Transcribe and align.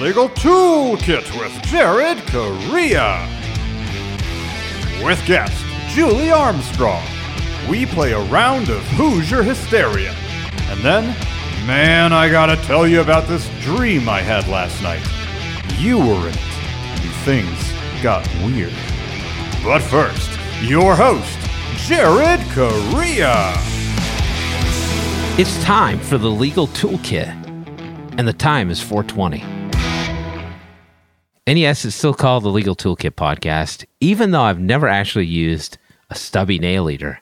Legal 0.00 0.28
Toolkit 0.28 1.24
with 1.38 1.62
Jared 1.62 2.18
Correa. 2.26 3.26
With 5.02 5.24
guest 5.24 5.64
Julie 5.88 6.30
Armstrong. 6.30 7.02
We 7.68 7.86
play 7.86 8.12
a 8.12 8.20
round 8.24 8.68
of 8.68 8.82
Hoosier 8.90 9.42
Hysteria. 9.42 10.14
And 10.68 10.80
then, 10.80 11.04
man, 11.66 12.12
I 12.12 12.28
gotta 12.28 12.56
tell 12.56 12.86
you 12.86 13.00
about 13.00 13.26
this 13.26 13.48
dream 13.62 14.06
I 14.06 14.20
had 14.20 14.46
last 14.48 14.82
night. 14.82 15.02
You 15.78 15.98
were 15.98 16.28
in 16.28 16.34
it, 16.34 17.02
and 17.02 17.12
things 17.24 18.02
got 18.02 18.28
weird. 18.44 18.74
But 19.64 19.80
first, 19.80 20.30
your 20.60 20.94
host, 20.94 21.38
Jared 21.86 22.40
Correa. 22.50 23.54
It's 25.38 25.62
time 25.64 25.98
for 25.98 26.18
the 26.18 26.30
Legal 26.30 26.66
Toolkit, 26.68 27.28
and 28.18 28.28
the 28.28 28.34
time 28.34 28.70
is 28.70 28.80
420. 28.80 29.55
And 31.48 31.60
yes, 31.60 31.84
it's 31.84 31.94
still 31.94 32.12
called 32.12 32.42
the 32.42 32.48
Legal 32.48 32.74
Toolkit 32.74 33.12
podcast, 33.12 33.84
even 34.00 34.32
though 34.32 34.42
I've 34.42 34.58
never 34.58 34.88
actually 34.88 35.26
used 35.26 35.78
a 36.10 36.16
stubby 36.16 36.58
nail 36.58 36.90
eater, 36.90 37.20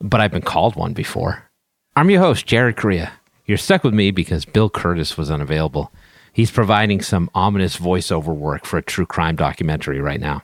but 0.00 0.20
I've 0.20 0.32
been 0.32 0.42
called 0.42 0.74
one 0.74 0.94
before. 0.94 1.48
I'm 1.94 2.10
your 2.10 2.20
host, 2.20 2.44
Jared 2.44 2.76
Correa. 2.76 3.12
You're 3.46 3.58
stuck 3.58 3.84
with 3.84 3.94
me 3.94 4.10
because 4.10 4.44
Bill 4.44 4.68
Kurtis 4.68 5.16
was 5.16 5.30
unavailable. 5.30 5.92
He's 6.32 6.50
providing 6.50 7.02
some 7.02 7.30
ominous 7.34 7.76
voiceover 7.76 8.34
work 8.34 8.64
for 8.64 8.78
a 8.78 8.82
true 8.82 9.06
crime 9.06 9.36
documentary 9.36 10.00
right 10.00 10.20
now. 10.20 10.42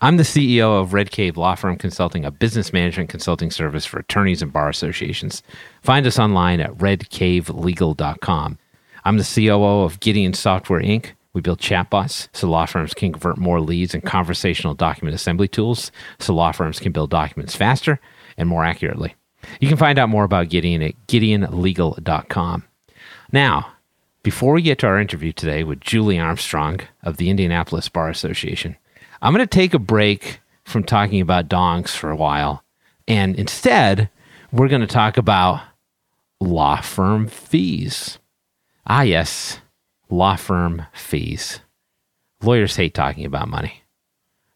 I'm 0.00 0.16
the 0.16 0.22
CEO 0.22 0.80
of 0.80 0.92
Red 0.92 1.10
Cave 1.10 1.36
Law 1.36 1.56
Firm 1.56 1.76
Consulting, 1.76 2.24
a 2.24 2.30
business 2.30 2.72
management 2.72 3.08
consulting 3.08 3.50
service 3.50 3.86
for 3.86 3.98
attorneys 3.98 4.40
and 4.40 4.52
bar 4.52 4.68
associations. 4.68 5.42
Find 5.80 6.06
us 6.06 6.18
online 6.18 6.60
at 6.60 6.72
redcavelegal.com. 6.74 8.58
I'm 9.04 9.18
the 9.18 9.32
COO 9.34 9.82
of 9.82 9.98
Gideon 9.98 10.34
Software 10.34 10.80
Inc. 10.80 11.12
We 11.34 11.40
build 11.40 11.60
chatbots 11.60 12.28
so 12.32 12.48
law 12.48 12.66
firms 12.66 12.94
can 12.94 13.12
convert 13.12 13.38
more 13.38 13.60
leads 13.60 13.94
and 13.94 14.02
conversational 14.02 14.74
document 14.74 15.14
assembly 15.14 15.48
tools 15.48 15.90
so 16.18 16.34
law 16.34 16.52
firms 16.52 16.78
can 16.78 16.92
build 16.92 17.10
documents 17.10 17.56
faster 17.56 18.00
and 18.36 18.48
more 18.48 18.64
accurately. 18.64 19.14
You 19.60 19.68
can 19.68 19.78
find 19.78 19.98
out 19.98 20.08
more 20.08 20.24
about 20.24 20.50
Gideon 20.50 20.82
at 20.82 20.94
gideonlegal.com. 21.08 22.64
Now, 23.32 23.72
before 24.22 24.52
we 24.52 24.62
get 24.62 24.78
to 24.80 24.86
our 24.86 25.00
interview 25.00 25.32
today 25.32 25.64
with 25.64 25.80
Julie 25.80 26.18
Armstrong 26.18 26.80
of 27.02 27.16
the 27.16 27.30
Indianapolis 27.30 27.88
Bar 27.88 28.08
Association, 28.08 28.76
I'm 29.20 29.32
going 29.32 29.46
to 29.46 29.46
take 29.46 29.74
a 29.74 29.78
break 29.78 30.40
from 30.64 30.84
talking 30.84 31.20
about 31.20 31.48
dongs 31.48 31.88
for 31.88 32.10
a 32.10 32.16
while. 32.16 32.62
And 33.08 33.36
instead, 33.36 34.10
we're 34.52 34.68
going 34.68 34.80
to 34.80 34.86
talk 34.86 35.16
about 35.16 35.62
law 36.40 36.80
firm 36.80 37.26
fees. 37.26 38.18
Ah, 38.86 39.02
yes, 39.02 39.60
law 40.12 40.36
firm 40.36 40.84
fees. 40.92 41.60
Lawyers 42.42 42.76
hate 42.76 42.92
talking 42.92 43.24
about 43.24 43.48
money. 43.48 43.82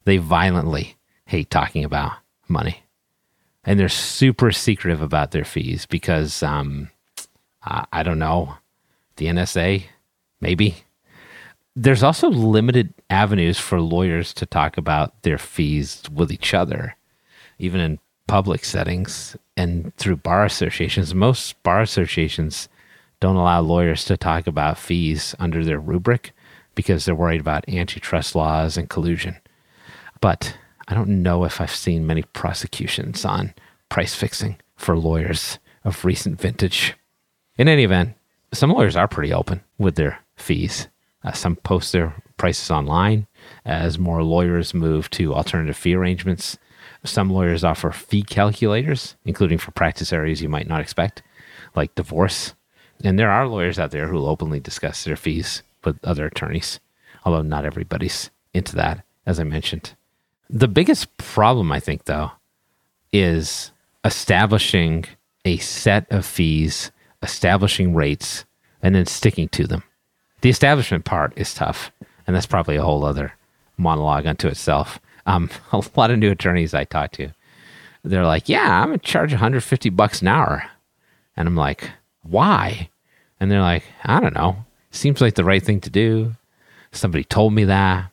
They 0.05 0.19
violently 0.19 0.97
hate 1.25 1.51
talking 1.51 1.83
about 1.83 2.12
money. 2.47 2.83
And 3.65 3.81
they're 3.81 3.89
super 3.89 4.53
secretive 4.53 5.01
about 5.01 5.31
their 5.31 5.45
fees 5.45 5.87
because, 5.87 6.43
um, 6.43 6.91
I, 7.65 7.87
I 7.91 8.03
don't 8.03 8.19
know, 8.19 8.57
the 9.17 9.27
NSA, 9.27 9.84
maybe. 10.41 10.77
There's 11.75 12.03
also 12.03 12.29
limited 12.29 12.93
avenues 13.11 13.59
for 13.59 13.81
lawyers 13.81 14.34
to 14.34 14.47
talk 14.47 14.77
about 14.77 15.23
their 15.23 15.39
fees 15.39 16.03
with 16.12 16.31
each 16.31 16.55
other, 16.55 16.97
even 17.59 17.81
in 17.81 17.99
public 18.29 18.65
settings 18.65 19.37
and 19.57 19.95
through 19.97 20.17
bar 20.17 20.45
associations. 20.45 21.15
Most 21.15 21.61
bar 21.62 21.81
associations 21.81 22.69
don't 23.20 23.36
allow 23.36 23.61
lawyers 23.61 24.05
to 24.06 24.17
talk 24.17 24.47
about 24.47 24.78
fees 24.78 25.34
under 25.39 25.64
their 25.64 25.81
rubric 25.81 26.33
because 26.75 27.05
they're 27.05 27.14
worried 27.14 27.41
about 27.41 27.69
antitrust 27.69 28.34
laws 28.34 28.77
and 28.77 28.91
collusion. 28.91 29.37
But 30.21 30.56
I 30.88 30.94
don't 30.94 31.22
know 31.22 31.44
if 31.44 31.60
I've 31.60 31.75
seen 31.75 32.06
many 32.06 32.22
prosecutions 32.22 33.25
on 33.25 33.54
price 33.88 34.15
fixing 34.15 34.56
for 34.77 34.97
lawyers 34.97 35.59
of 35.84 36.04
recent 36.04 36.41
vintage. 36.41 36.94
In 37.56 37.69
any 37.69 37.84
event, 37.84 38.15
some 38.53 38.71
lawyers 38.71 38.97
are 38.97 39.09
pretty 39.09 39.33
open 39.33 39.62
with 39.78 39.97
their 39.97 40.19
fees. 40.37 40.88
Uh, 41.25 41.33
some 41.33 41.56
post 41.56 41.93
their 41.93 42.15
prices 42.37 42.71
online 42.71 43.27
as 43.65 43.98
more 43.98 44.22
lawyers 44.22 44.75
move 44.75 45.10
to 45.10 45.34
alternative 45.34 45.77
fee 45.77 45.94
arrangements. 45.94 46.59
Some 47.04 47.31
lawyers 47.31 47.65
offer 47.65 47.91
fee 47.91 48.22
calculators, 48.22 49.16
including 49.25 49.59
for 49.59 49.71
practice 49.72 50.12
areas 50.12 50.43
you 50.43 50.48
might 50.48 50.69
not 50.69 50.81
expect, 50.81 51.22
like 51.75 51.94
divorce 51.94 52.54
and 53.05 53.19
there 53.19 53.31
are 53.31 53.47
lawyers 53.47 53.79
out 53.79 53.91
there 53.91 54.07
who 54.07 54.15
will 54.17 54.29
openly 54.29 54.61
discuss 54.61 55.05
their 55.05 55.17
fees 55.17 55.62
with 55.84 55.99
other 56.05 56.27
attorneys, 56.27 56.81
although 57.25 57.43
not 57.43 57.65
everybody's 57.65 58.31
into 58.55 58.75
that, 58.77 59.05
as 59.27 59.39
I 59.39 59.45
mentioned. 59.45 59.95
The 60.49 60.69
biggest 60.69 61.17
problem, 61.17 61.73
I 61.73 61.81
think, 61.81 62.05
though, 62.05 62.33
is 63.12 63.73
establishing 64.05 65.05
a 65.45 65.57
set 65.59 66.11
of 66.11 66.25
fees, 66.25 66.91
establishing 67.23 67.95
rates, 67.95 68.45
and 68.83 68.95
then 68.95 69.07
sticking 69.07 69.49
to 69.51 69.67
them. 69.67 69.83
The 70.41 70.51
establishment 70.51 71.05
part 71.05 71.33
is 71.37 71.55
tough, 71.55 71.91
and 72.27 72.34
that's 72.34 72.47
probably 72.47 72.77
a 72.77 72.83
whole 72.83 73.05
other 73.05 73.33
monologue 73.77 74.27
unto 74.27 74.49
itself. 74.49 75.01
Um, 75.27 75.51
a 75.73 75.83
lot 75.97 76.11
of 76.11 76.19
new 76.19 76.31
attorneys 76.31 76.75
I 76.75 76.84
talk 76.84 77.13
to, 77.13 77.31
they're 78.05 78.25
like, 78.25 78.49
"Yeah, 78.49 78.83
I'm 78.83 78.89
gonna 78.89 78.99
charge 78.99 79.33
150 79.33 79.91
bucks 79.91 80.23
an 80.23 80.28
hour," 80.28 80.65
and 81.37 81.49
I'm 81.49 81.57
like, 81.57 81.91
why? 82.28 82.91
And 83.41 83.50
they're 83.50 83.60
like, 83.60 83.84
I 84.04 84.20
don't 84.20 84.34
know. 84.34 84.64
Seems 84.91 85.20
like 85.20 85.34
the 85.34 85.44
right 85.44 85.62
thing 85.62 85.81
to 85.82 85.91
do. 85.91 86.34
Somebody 86.92 87.25
told 87.25 87.53
me 87.53 87.64
that. 87.64 88.10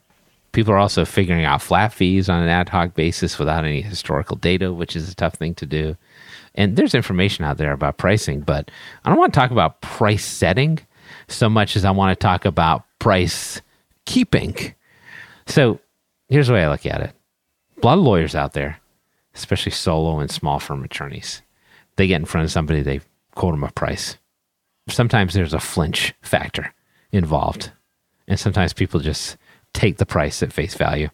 People 0.52 0.74
are 0.74 0.78
also 0.78 1.06
figuring 1.06 1.46
out 1.46 1.62
flat 1.62 1.94
fees 1.94 2.30
on 2.30 2.44
an 2.44 2.50
ad 2.50 2.70
hoc 2.70 2.94
basis 2.94 3.40
without 3.40 3.66
any 3.66 3.82
historical 3.82 4.36
data, 4.36 4.72
which 4.72 4.96
is 4.96 5.10
a 5.10 5.16
tough 5.16 5.34
thing 5.34 5.56
to 5.56 5.66
do. 5.66 5.98
And 6.56 6.76
there's 6.76 6.94
information 6.94 7.44
out 7.46 7.58
there 7.58 7.72
about 7.72 7.98
pricing, 7.98 8.42
but 8.42 8.70
I 9.04 9.10
don't 9.10 9.18
want 9.18 9.34
to 9.34 9.40
talk 9.40 9.50
about 9.50 9.82
price 9.82 10.24
setting 10.24 10.80
so 11.28 11.50
much 11.50 11.76
as 11.76 11.86
I 11.86 11.92
want 11.92 12.18
to 12.18 12.22
talk 12.22 12.46
about 12.46 12.84
price 13.00 13.62
keeping. 14.06 14.76
So 15.48 15.80
here's 16.30 16.48
the 16.48 16.54
way 16.54 16.64
I 16.64 16.70
look 16.70 16.86
at 16.86 17.02
it 17.02 17.16
a 17.82 17.86
lot 17.86 17.98
of 17.98 18.04
lawyers 18.04 18.36
out 18.36 18.54
there, 18.54 18.80
especially 19.36 19.72
solo 19.72 20.20
and 20.20 20.32
small 20.32 20.60
firm 20.60 20.84
attorneys, 20.84 21.42
they 21.96 22.08
get 22.08 22.22
in 22.22 22.26
front 22.26 22.46
of 22.46 22.52
somebody, 22.52 22.82
they 22.82 23.02
quote 23.36 23.54
them 23.54 23.64
a 23.64 23.72
price. 23.72 24.18
Sometimes 24.90 25.34
there's 25.34 25.54
a 25.54 25.60
flinch 25.60 26.14
factor 26.22 26.74
involved, 27.12 27.72
and 28.28 28.40
sometimes 28.40 28.74
people 28.74 29.00
just 29.00 29.38
take 29.74 29.98
the 29.98 30.06
price 30.06 30.44
at 30.44 30.54
face 30.54 30.76
value. 30.76 31.10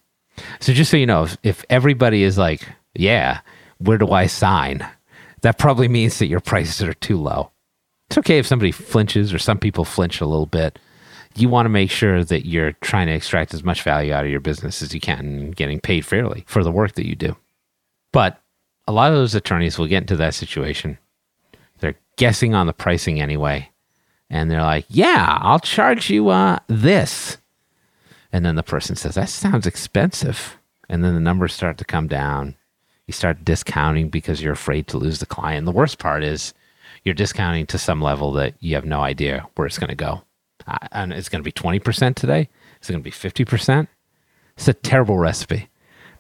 So 0.60 0.74
just 0.74 0.92
so 0.92 0.98
you 0.98 1.06
know, 1.06 1.24
if, 1.24 1.38
if 1.44 1.66
everybody 1.70 2.24
is 2.24 2.38
like, 2.38 2.68
"Yeah, 2.96 3.42
where 3.78 3.98
do 3.98 4.12
I 4.12 4.28
sign?" 4.28 4.86
That 5.42 5.58
probably 5.58 5.88
means 5.88 6.20
that 6.20 6.28
your 6.28 6.42
prices 6.42 6.82
are 6.84 6.94
too 6.94 7.18
low. 7.18 7.52
It's 8.10 8.18
okay 8.18 8.40
if 8.40 8.48
somebody 8.48 8.72
flinches 8.72 9.34
or 9.34 9.40
some 9.40 9.58
people 9.58 9.86
flinch 9.86 10.20
a 10.20 10.26
little 10.26 10.48
bit. 10.48 10.80
You 11.36 11.48
want 11.48 11.66
to 11.66 11.70
make 11.70 11.92
sure 11.92 12.24
that 12.24 12.46
you're 12.46 12.74
trying 12.82 13.08
to 13.08 13.14
extract 13.14 13.54
as 13.54 13.64
much 13.64 13.84
value 13.84 14.12
out 14.12 14.26
of 14.26 14.32
your 14.32 14.40
business 14.40 14.82
as 14.82 14.94
you 14.94 15.00
can 15.00 15.20
and 15.20 15.56
getting 15.56 15.80
paid 15.80 16.06
fairly 16.06 16.44
for 16.48 16.64
the 16.64 16.72
work 16.72 16.96
that 16.96 17.08
you 17.08 17.16
do. 17.16 17.38
But 18.12 18.42
a 18.88 18.92
lot 18.92 19.12
of 19.12 19.18
those 19.18 19.36
attorneys 19.36 19.78
will 19.78 19.88
get 19.88 20.02
into 20.02 20.16
that 20.18 20.34
situation 20.34 20.98
guessing 22.20 22.54
on 22.54 22.68
the 22.68 22.74
pricing 22.74 23.22
anyway. 23.22 23.70
And 24.30 24.52
they're 24.52 24.62
like, 24.62 24.86
yeah, 24.90 25.40
I'll 25.42 25.60
charge 25.60 26.10
you 26.10 26.30
uh, 26.30 26.60
this. 26.68 27.38
And 28.32 28.46
then 28.46 28.56
the 28.56 28.62
person 28.62 28.96
says, 28.96 29.16
that 29.16 29.30
sounds 29.30 29.66
expensive. 29.66 30.58
And 30.90 31.04
then 31.04 31.14
the 31.16 31.22
numbers 31.22 31.54
start 31.54 31.78
to 31.80 31.86
come 31.86 32.08
down. 32.08 32.56
You 33.08 33.14
start 33.14 33.46
discounting 33.46 34.10
because 34.10 34.42
you're 34.42 34.54
afraid 34.54 34.88
to 34.90 34.98
lose 34.98 35.20
the 35.20 35.26
client. 35.26 35.66
The 35.66 35.72
worst 35.72 35.98
part 35.98 36.24
is 36.24 36.54
you're 37.04 37.16
discounting 37.16 37.66
to 37.68 37.78
some 37.78 38.02
level 38.02 38.34
that 38.34 38.54
you 38.60 38.76
have 38.76 38.86
no 38.86 39.00
idea 39.00 39.48
where 39.56 39.66
it's 39.66 39.80
going 39.80 39.90
to 39.90 39.96
go. 39.96 40.22
Uh, 40.68 40.78
and 40.92 41.14
it's 41.14 41.30
going 41.30 41.42
to 41.42 41.48
be 41.48 41.54
20% 41.54 42.16
today. 42.16 42.50
It's 42.78 42.90
going 42.90 43.02
to 43.02 43.04
be 43.04 43.12
50%. 43.12 43.88
It's 44.58 44.68
a 44.68 44.74
terrible 44.74 45.18
recipe 45.18 45.70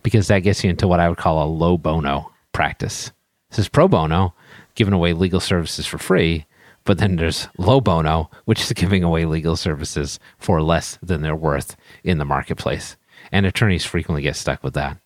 because 0.02 0.28
that 0.30 0.40
gets 0.40 0.63
you 0.63 0.69
into 0.69 0.88
what 0.88 1.02
I 1.02 1.10
would 1.10 1.18
call 1.18 1.44
a 1.44 1.45
low 1.45 1.78
bono 1.78 2.31
practice. 2.54 3.12
This 3.50 3.60
is 3.60 3.69
pro 3.69 3.88
bono, 3.88 4.34
giving 4.80 4.94
away 4.94 5.12
legal 5.12 5.42
services 5.42 5.86
for 5.86 5.98
free. 5.98 6.46
But 6.86 6.98
then 6.98 7.18
there's 7.18 7.50
low 7.58 7.81
bono, 7.81 8.31
which 8.46 8.62
is 8.62 8.72
giving 8.74 9.04
away 9.04 9.26
legal 9.26 9.58
services 9.58 10.20
for 10.38 10.62
less 10.64 10.98
than 11.04 11.22
they're 11.22 11.36
worth 11.36 11.76
in 12.04 12.18
the 12.18 12.26
marketplace. 12.26 12.96
And 13.31 13.46
attorneys 13.46 13.86
frequently 13.86 14.24
get 14.24 14.38
stuck 14.38 14.64
with 14.64 14.74
that. 14.76 14.98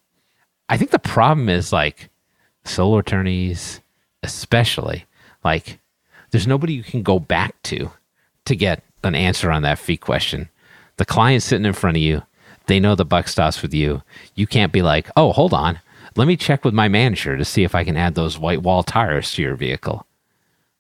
I 0.70 0.78
think 0.78 0.92
the 0.92 1.00
problem 1.00 1.50
is 1.50 1.74
like 1.74 2.10
solo 2.64 3.00
attorneys, 3.00 3.82
especially, 4.22 5.06
like 5.44 5.80
there's 6.30 6.48
nobody 6.48 6.74
you 6.74 6.84
can 6.84 7.02
go 7.02 7.20
back 7.20 7.62
to 7.64 7.92
to 8.46 8.56
get 8.56 8.84
an 9.04 9.16
answer 9.16 9.52
on 9.52 9.64
that 9.64 9.80
fee 9.80 9.98
question. 9.98 10.50
The 10.98 11.06
client's 11.06 11.46
sitting 11.46 11.66
in 11.66 11.74
front 11.74 11.98
of 11.98 12.04
you. 12.04 12.22
They 12.68 12.80
know 12.80 12.94
the 12.96 13.06
buck 13.06 13.28
stops 13.28 13.62
with 13.64 13.74
you. 13.74 14.04
You 14.36 14.46
can't 14.46 14.72
be 14.72 14.84
like, 14.84 15.10
oh, 15.18 15.32
hold 15.34 15.54
on. 15.54 15.80
Let 16.16 16.28
me 16.28 16.38
check 16.38 16.64
with 16.64 16.76
my 16.76 16.88
manager 16.88 17.38
to 17.38 17.46
see 17.46 17.64
if 17.64 17.74
I 17.74 17.84
can 17.84 17.98
add 17.98 18.14
those 18.14 18.38
white 18.38 18.62
wall 18.62 18.84
tires 18.84 19.32
to 19.34 19.42
your 19.42 19.56
vehicle. 19.56 20.06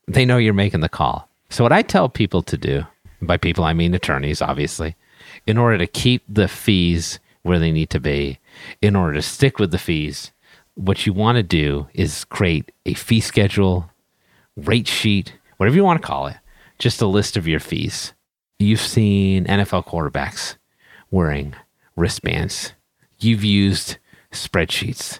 They 0.07 0.25
know 0.25 0.37
you're 0.37 0.53
making 0.53 0.81
the 0.81 0.89
call. 0.89 1.27
So, 1.49 1.63
what 1.63 1.71
I 1.71 1.81
tell 1.81 2.07
people 2.07 2.43
to 2.43 2.57
do, 2.57 2.83
by 3.21 3.37
people 3.37 3.63
I 3.63 3.73
mean 3.73 3.93
attorneys, 3.93 4.41
obviously, 4.41 4.95
in 5.47 5.57
order 5.57 5.77
to 5.79 5.87
keep 5.87 6.23
the 6.27 6.47
fees 6.47 7.19
where 7.41 7.57
they 7.57 7.71
need 7.71 7.89
to 7.91 7.99
be, 7.99 8.39
in 8.81 8.95
order 8.95 9.13
to 9.13 9.21
stick 9.21 9.59
with 9.59 9.71
the 9.71 9.77
fees, 9.77 10.31
what 10.75 11.05
you 11.05 11.13
want 11.13 11.37
to 11.37 11.43
do 11.43 11.87
is 11.93 12.25
create 12.25 12.71
a 12.85 12.93
fee 12.93 13.19
schedule, 13.19 13.89
rate 14.55 14.87
sheet, 14.87 15.33
whatever 15.57 15.75
you 15.75 15.83
want 15.83 16.01
to 16.01 16.07
call 16.07 16.27
it, 16.27 16.37
just 16.77 17.01
a 17.01 17.07
list 17.07 17.37
of 17.37 17.47
your 17.47 17.59
fees. 17.59 18.13
You've 18.59 18.81
seen 18.81 19.45
NFL 19.45 19.85
quarterbacks 19.87 20.57
wearing 21.11 21.55
wristbands. 21.95 22.73
You've 23.19 23.43
used 23.43 23.97
spreadsheets. 24.31 25.19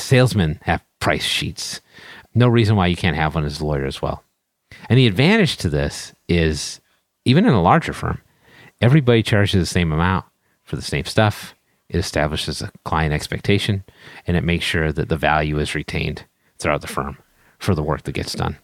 Salesmen 0.00 0.58
have 0.62 0.84
price 1.00 1.24
sheets. 1.24 1.80
No 2.34 2.48
reason 2.48 2.76
why 2.76 2.86
you 2.86 2.96
can't 2.96 3.16
have 3.16 3.34
one 3.34 3.44
as 3.44 3.60
a 3.60 3.66
lawyer 3.66 3.86
as 3.86 4.02
well. 4.02 4.22
And 4.88 4.98
the 4.98 5.06
advantage 5.06 5.56
to 5.58 5.68
this 5.68 6.14
is 6.28 6.80
even 7.24 7.46
in 7.46 7.52
a 7.52 7.62
larger 7.62 7.92
firm, 7.92 8.20
everybody 8.80 9.22
charges 9.22 9.60
the 9.60 9.66
same 9.66 9.92
amount 9.92 10.24
for 10.64 10.76
the 10.76 10.82
same 10.82 11.04
stuff. 11.04 11.54
It 11.88 11.98
establishes 11.98 12.60
a 12.60 12.70
client 12.84 13.14
expectation 13.14 13.84
and 14.26 14.36
it 14.36 14.44
makes 14.44 14.64
sure 14.64 14.92
that 14.92 15.08
the 15.08 15.16
value 15.16 15.58
is 15.58 15.74
retained 15.74 16.24
throughout 16.58 16.82
the 16.82 16.86
firm 16.86 17.18
for 17.58 17.74
the 17.74 17.82
work 17.82 18.02
that 18.02 18.12
gets 18.12 18.34
done. 18.34 18.58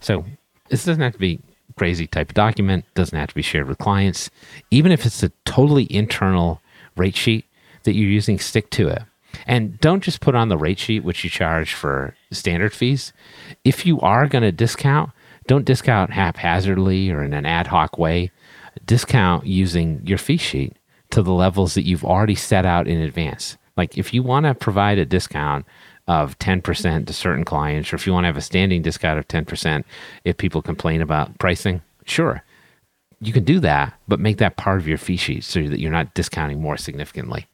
So 0.00 0.24
this 0.68 0.84
doesn't 0.84 1.02
have 1.02 1.12
to 1.12 1.18
be 1.18 1.40
crazy 1.76 2.06
type 2.06 2.30
of 2.30 2.34
document, 2.34 2.84
doesn't 2.94 3.18
have 3.18 3.28
to 3.28 3.34
be 3.34 3.42
shared 3.42 3.68
with 3.68 3.78
clients. 3.78 4.30
Even 4.70 4.92
if 4.92 5.06
it's 5.06 5.22
a 5.22 5.32
totally 5.44 5.86
internal 5.92 6.60
rate 6.96 7.16
sheet 7.16 7.46
that 7.84 7.94
you're 7.94 8.10
using, 8.10 8.38
stick 8.38 8.70
to 8.70 8.88
it. 8.88 9.02
And 9.48 9.80
don't 9.80 10.02
just 10.02 10.20
put 10.20 10.34
on 10.34 10.50
the 10.50 10.58
rate 10.58 10.78
sheet 10.78 11.02
which 11.02 11.24
you 11.24 11.30
charge 11.30 11.72
for 11.72 12.14
standard 12.30 12.74
fees. 12.74 13.14
If 13.64 13.86
you 13.86 13.98
are 14.00 14.28
going 14.28 14.42
to 14.42 14.52
discount, 14.52 15.10
don't 15.46 15.64
discount 15.64 16.12
haphazardly 16.12 17.10
or 17.10 17.24
in 17.24 17.32
an 17.32 17.46
ad 17.46 17.68
hoc 17.68 17.98
way. 17.98 18.30
Discount 18.84 19.46
using 19.46 20.02
your 20.04 20.18
fee 20.18 20.36
sheet 20.36 20.76
to 21.10 21.22
the 21.22 21.32
levels 21.32 21.72
that 21.74 21.86
you've 21.86 22.04
already 22.04 22.34
set 22.34 22.66
out 22.66 22.86
in 22.86 23.00
advance. 23.00 23.56
Like 23.74 23.96
if 23.96 24.12
you 24.12 24.22
want 24.22 24.44
to 24.44 24.54
provide 24.54 24.98
a 24.98 25.06
discount 25.06 25.64
of 26.06 26.38
10% 26.38 27.06
to 27.06 27.12
certain 27.14 27.44
clients, 27.44 27.90
or 27.90 27.96
if 27.96 28.06
you 28.06 28.12
want 28.12 28.24
to 28.24 28.28
have 28.28 28.36
a 28.36 28.42
standing 28.42 28.82
discount 28.82 29.18
of 29.18 29.26
10% 29.28 29.84
if 30.24 30.36
people 30.36 30.60
complain 30.60 31.00
about 31.00 31.38
pricing, 31.38 31.80
sure, 32.04 32.44
you 33.20 33.32
can 33.32 33.44
do 33.44 33.60
that, 33.60 33.94
but 34.06 34.20
make 34.20 34.36
that 34.38 34.56
part 34.58 34.78
of 34.78 34.86
your 34.86 34.98
fee 34.98 35.16
sheet 35.16 35.44
so 35.44 35.66
that 35.66 35.80
you're 35.80 35.90
not 35.90 36.14
discounting 36.14 36.60
more 36.60 36.76
significantly. 36.76 37.46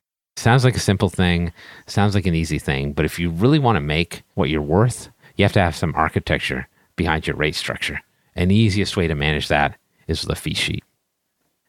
Sounds 0.45 0.63
like 0.63 0.77
a 0.77 0.79
simple 0.79 1.09
thing, 1.09 1.55
sounds 1.87 2.15
like 2.15 2.27
an 2.27 2.35
easy 2.35 2.59
thing, 2.59 2.93
but 2.93 3.07
if 3.07 3.19
you 3.19 3.31
really 3.31 3.59
want 3.59 3.77
to 3.77 3.81
make 3.81 4.25
what 4.35 4.51
you're 4.51 4.61
worth, 4.61 5.09
you 5.37 5.43
have 5.43 5.55
to 5.55 5.61
have 5.61 5.75
some 5.75 5.95
architecture 5.95 6.69
behind 6.97 7.27
your 7.27 7.35
rate 7.35 7.55
structure. 7.55 8.03
And 8.37 8.51
the 8.51 8.55
easiest 8.55 8.95
way 8.95 9.09
to 9.09 9.15
manage 9.15 9.49
that 9.49 9.79
is 10.07 10.21
with 10.21 10.37
a 10.37 10.39
fee 10.39 10.53
sheet. 10.53 10.85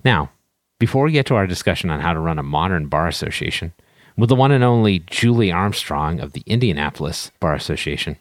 Now, 0.04 0.30
before 0.78 1.06
we 1.06 1.14
get 1.14 1.26
to 1.28 1.36
our 1.36 1.48
discussion 1.48 1.90
on 1.90 2.02
how 2.02 2.12
to 2.12 2.20
run 2.20 2.38
a 2.38 2.44
modern 2.44 2.88
bar 2.88 3.08
association, 3.08 3.72
with 4.18 4.28
the 4.28 4.36
one 4.36 4.52
and 4.52 4.62
only 4.62 5.00
Julie 5.00 5.54
Armstrong 5.54 6.20
of 6.20 6.34
the 6.34 6.44
Indianapolis 6.46 7.32
Bar 7.40 7.54
Association, 7.56 8.18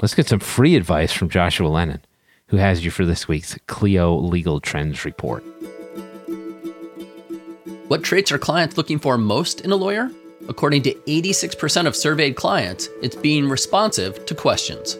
let's 0.00 0.14
get 0.14 0.28
some 0.28 0.38
free 0.38 0.76
advice 0.76 1.12
from 1.12 1.30
Joshua 1.30 1.66
Lennon, 1.66 2.04
who 2.46 2.58
has 2.58 2.84
you 2.84 2.92
for 2.92 3.04
this 3.04 3.26
week's 3.26 3.58
Clio 3.66 4.16
Legal 4.16 4.60
Trends 4.60 5.04
Report. 5.04 5.42
What 7.90 8.04
traits 8.04 8.30
are 8.30 8.38
clients 8.38 8.76
looking 8.76 9.00
for 9.00 9.18
most 9.18 9.62
in 9.62 9.72
a 9.72 9.76
lawyer? 9.76 10.12
According 10.48 10.82
to 10.82 10.94
86% 10.94 11.86
of 11.86 11.96
surveyed 11.96 12.36
clients, 12.36 12.88
it's 13.02 13.16
being 13.16 13.48
responsive 13.48 14.24
to 14.26 14.34
questions. 14.36 14.96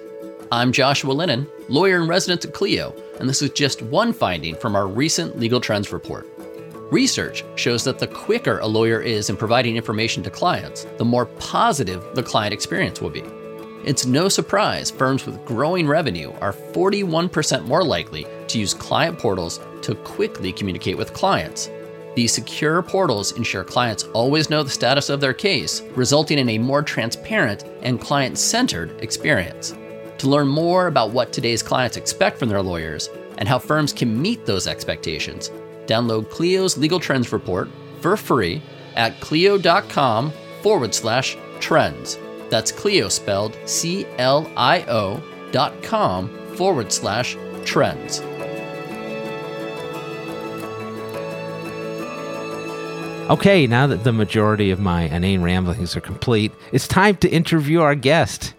I'm 0.51 0.73
Joshua 0.73 1.13
Lennon, 1.13 1.47
lawyer 1.69 2.03
in 2.03 2.09
residence 2.09 2.45
at 2.45 2.53
Clio, 2.53 2.93
and 3.21 3.29
this 3.29 3.43
is 3.43 3.51
just 3.51 3.81
one 3.81 4.13
finding 4.13 4.57
from 4.57 4.75
our 4.75 4.89
recent 4.89 5.39
Legal 5.39 5.61
Trends 5.61 5.93
report. 5.93 6.27
Research 6.91 7.45
shows 7.55 7.85
that 7.85 8.01
the 8.01 8.09
quicker 8.09 8.59
a 8.59 8.67
lawyer 8.67 9.01
is 9.01 9.31
in 9.31 9.37
providing 9.37 9.77
information 9.77 10.25
to 10.25 10.29
clients, 10.31 10.83
the 10.99 11.05
more 11.05 11.27
positive 11.27 12.05
the 12.17 12.25
client 12.25 12.53
experience 12.53 13.01
will 13.01 13.09
be. 13.09 13.23
It's 13.85 14.05
no 14.05 14.29
surprise 14.29 14.91
firms 14.91 15.25
with 15.27 15.45
growing 15.45 15.87
revenue 15.87 16.33
are 16.41 16.53
41% 16.53 17.67
more 17.67 17.85
likely 17.85 18.27
to 18.49 18.59
use 18.59 18.75
client 18.75 19.17
portals 19.17 19.61
to 19.83 19.95
quickly 19.95 20.53
communicate 20.53 20.99
with 20.99 21.15
clients. 21.15 21.71
These 22.15 22.33
secure 22.33 22.83
portals 22.83 23.33
ensure 23.33 23.65
clients 23.65 24.05
always 24.13 24.51
know 24.51 24.63
the 24.63 24.71
status 24.71 25.11
of 25.11 25.21
their 25.21 25.33
case, 25.33 25.83
resulting 25.95 26.39
in 26.39 26.49
a 26.49 26.59
more 26.59 26.83
transparent 26.83 27.65
and 27.83 28.01
client 28.01 28.37
centered 28.37 29.01
experience. 29.01 29.77
To 30.19 30.29
learn 30.29 30.49
more 30.49 30.89
about 30.89 31.13
what 31.13 31.33
today's 31.33 31.63
clients 31.63 31.97
expect 31.97 32.39
from 32.39 32.49
their 32.49 32.63
lawyers 32.63 33.09
and 33.39 33.49
how 33.49 33.59
firms 33.59 33.93
can 33.93 34.21
meet 34.21 34.45
those 34.45 34.67
expectations, 34.67 35.51
download 35.87 36.31
Clio's 36.31 36.77
Legal 36.77 37.01
Trends 37.01 37.33
Report 37.33 37.69
for 38.01 38.17
free 38.17 38.61
at 38.97 39.19
clio.com 39.21 40.33
forward 40.63 40.95
slash 40.95 41.39
trends. 41.59 42.19
That's 42.51 42.73
Clio 42.73 43.09
spelled 43.09 43.57
C 43.65 44.05
L 44.19 44.51
I 44.57 44.83
O 44.89 45.23
dot 45.53 45.81
com 45.83 46.29
forward 46.57 46.93
slash 46.93 47.37
trends. 47.65 48.21
Okay, 53.31 53.65
now 53.69 53.87
that 53.87 54.03
the 54.03 54.13
majority 54.13 54.73
of 54.73 54.81
my 54.81 55.03
inane 55.03 55.41
ramblings 55.41 55.97
are 55.97 56.01
complete, 56.01 56.51
it's 56.73 56.89
time 56.89 57.15
to 57.19 57.29
interview 57.29 57.81
our 57.81 57.95
guest. 57.95 58.55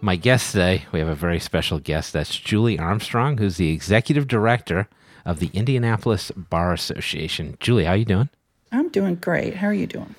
My 0.00 0.14
guest 0.14 0.52
today, 0.52 0.84
we 0.92 1.00
have 1.00 1.08
a 1.08 1.16
very 1.16 1.40
special 1.40 1.80
guest. 1.80 2.12
That's 2.12 2.38
Julie 2.38 2.78
Armstrong, 2.78 3.38
who's 3.38 3.56
the 3.56 3.72
executive 3.72 4.28
director 4.28 4.88
of 5.24 5.40
the 5.40 5.50
Indianapolis 5.52 6.30
Bar 6.30 6.72
Association. 6.72 7.56
Julie, 7.58 7.86
how 7.86 7.94
are 7.94 7.96
you 7.96 8.04
doing? 8.04 8.28
I'm 8.70 8.88
doing 8.90 9.16
great. 9.16 9.56
How 9.56 9.66
are 9.66 9.74
you 9.74 9.88
doing? 9.88 10.14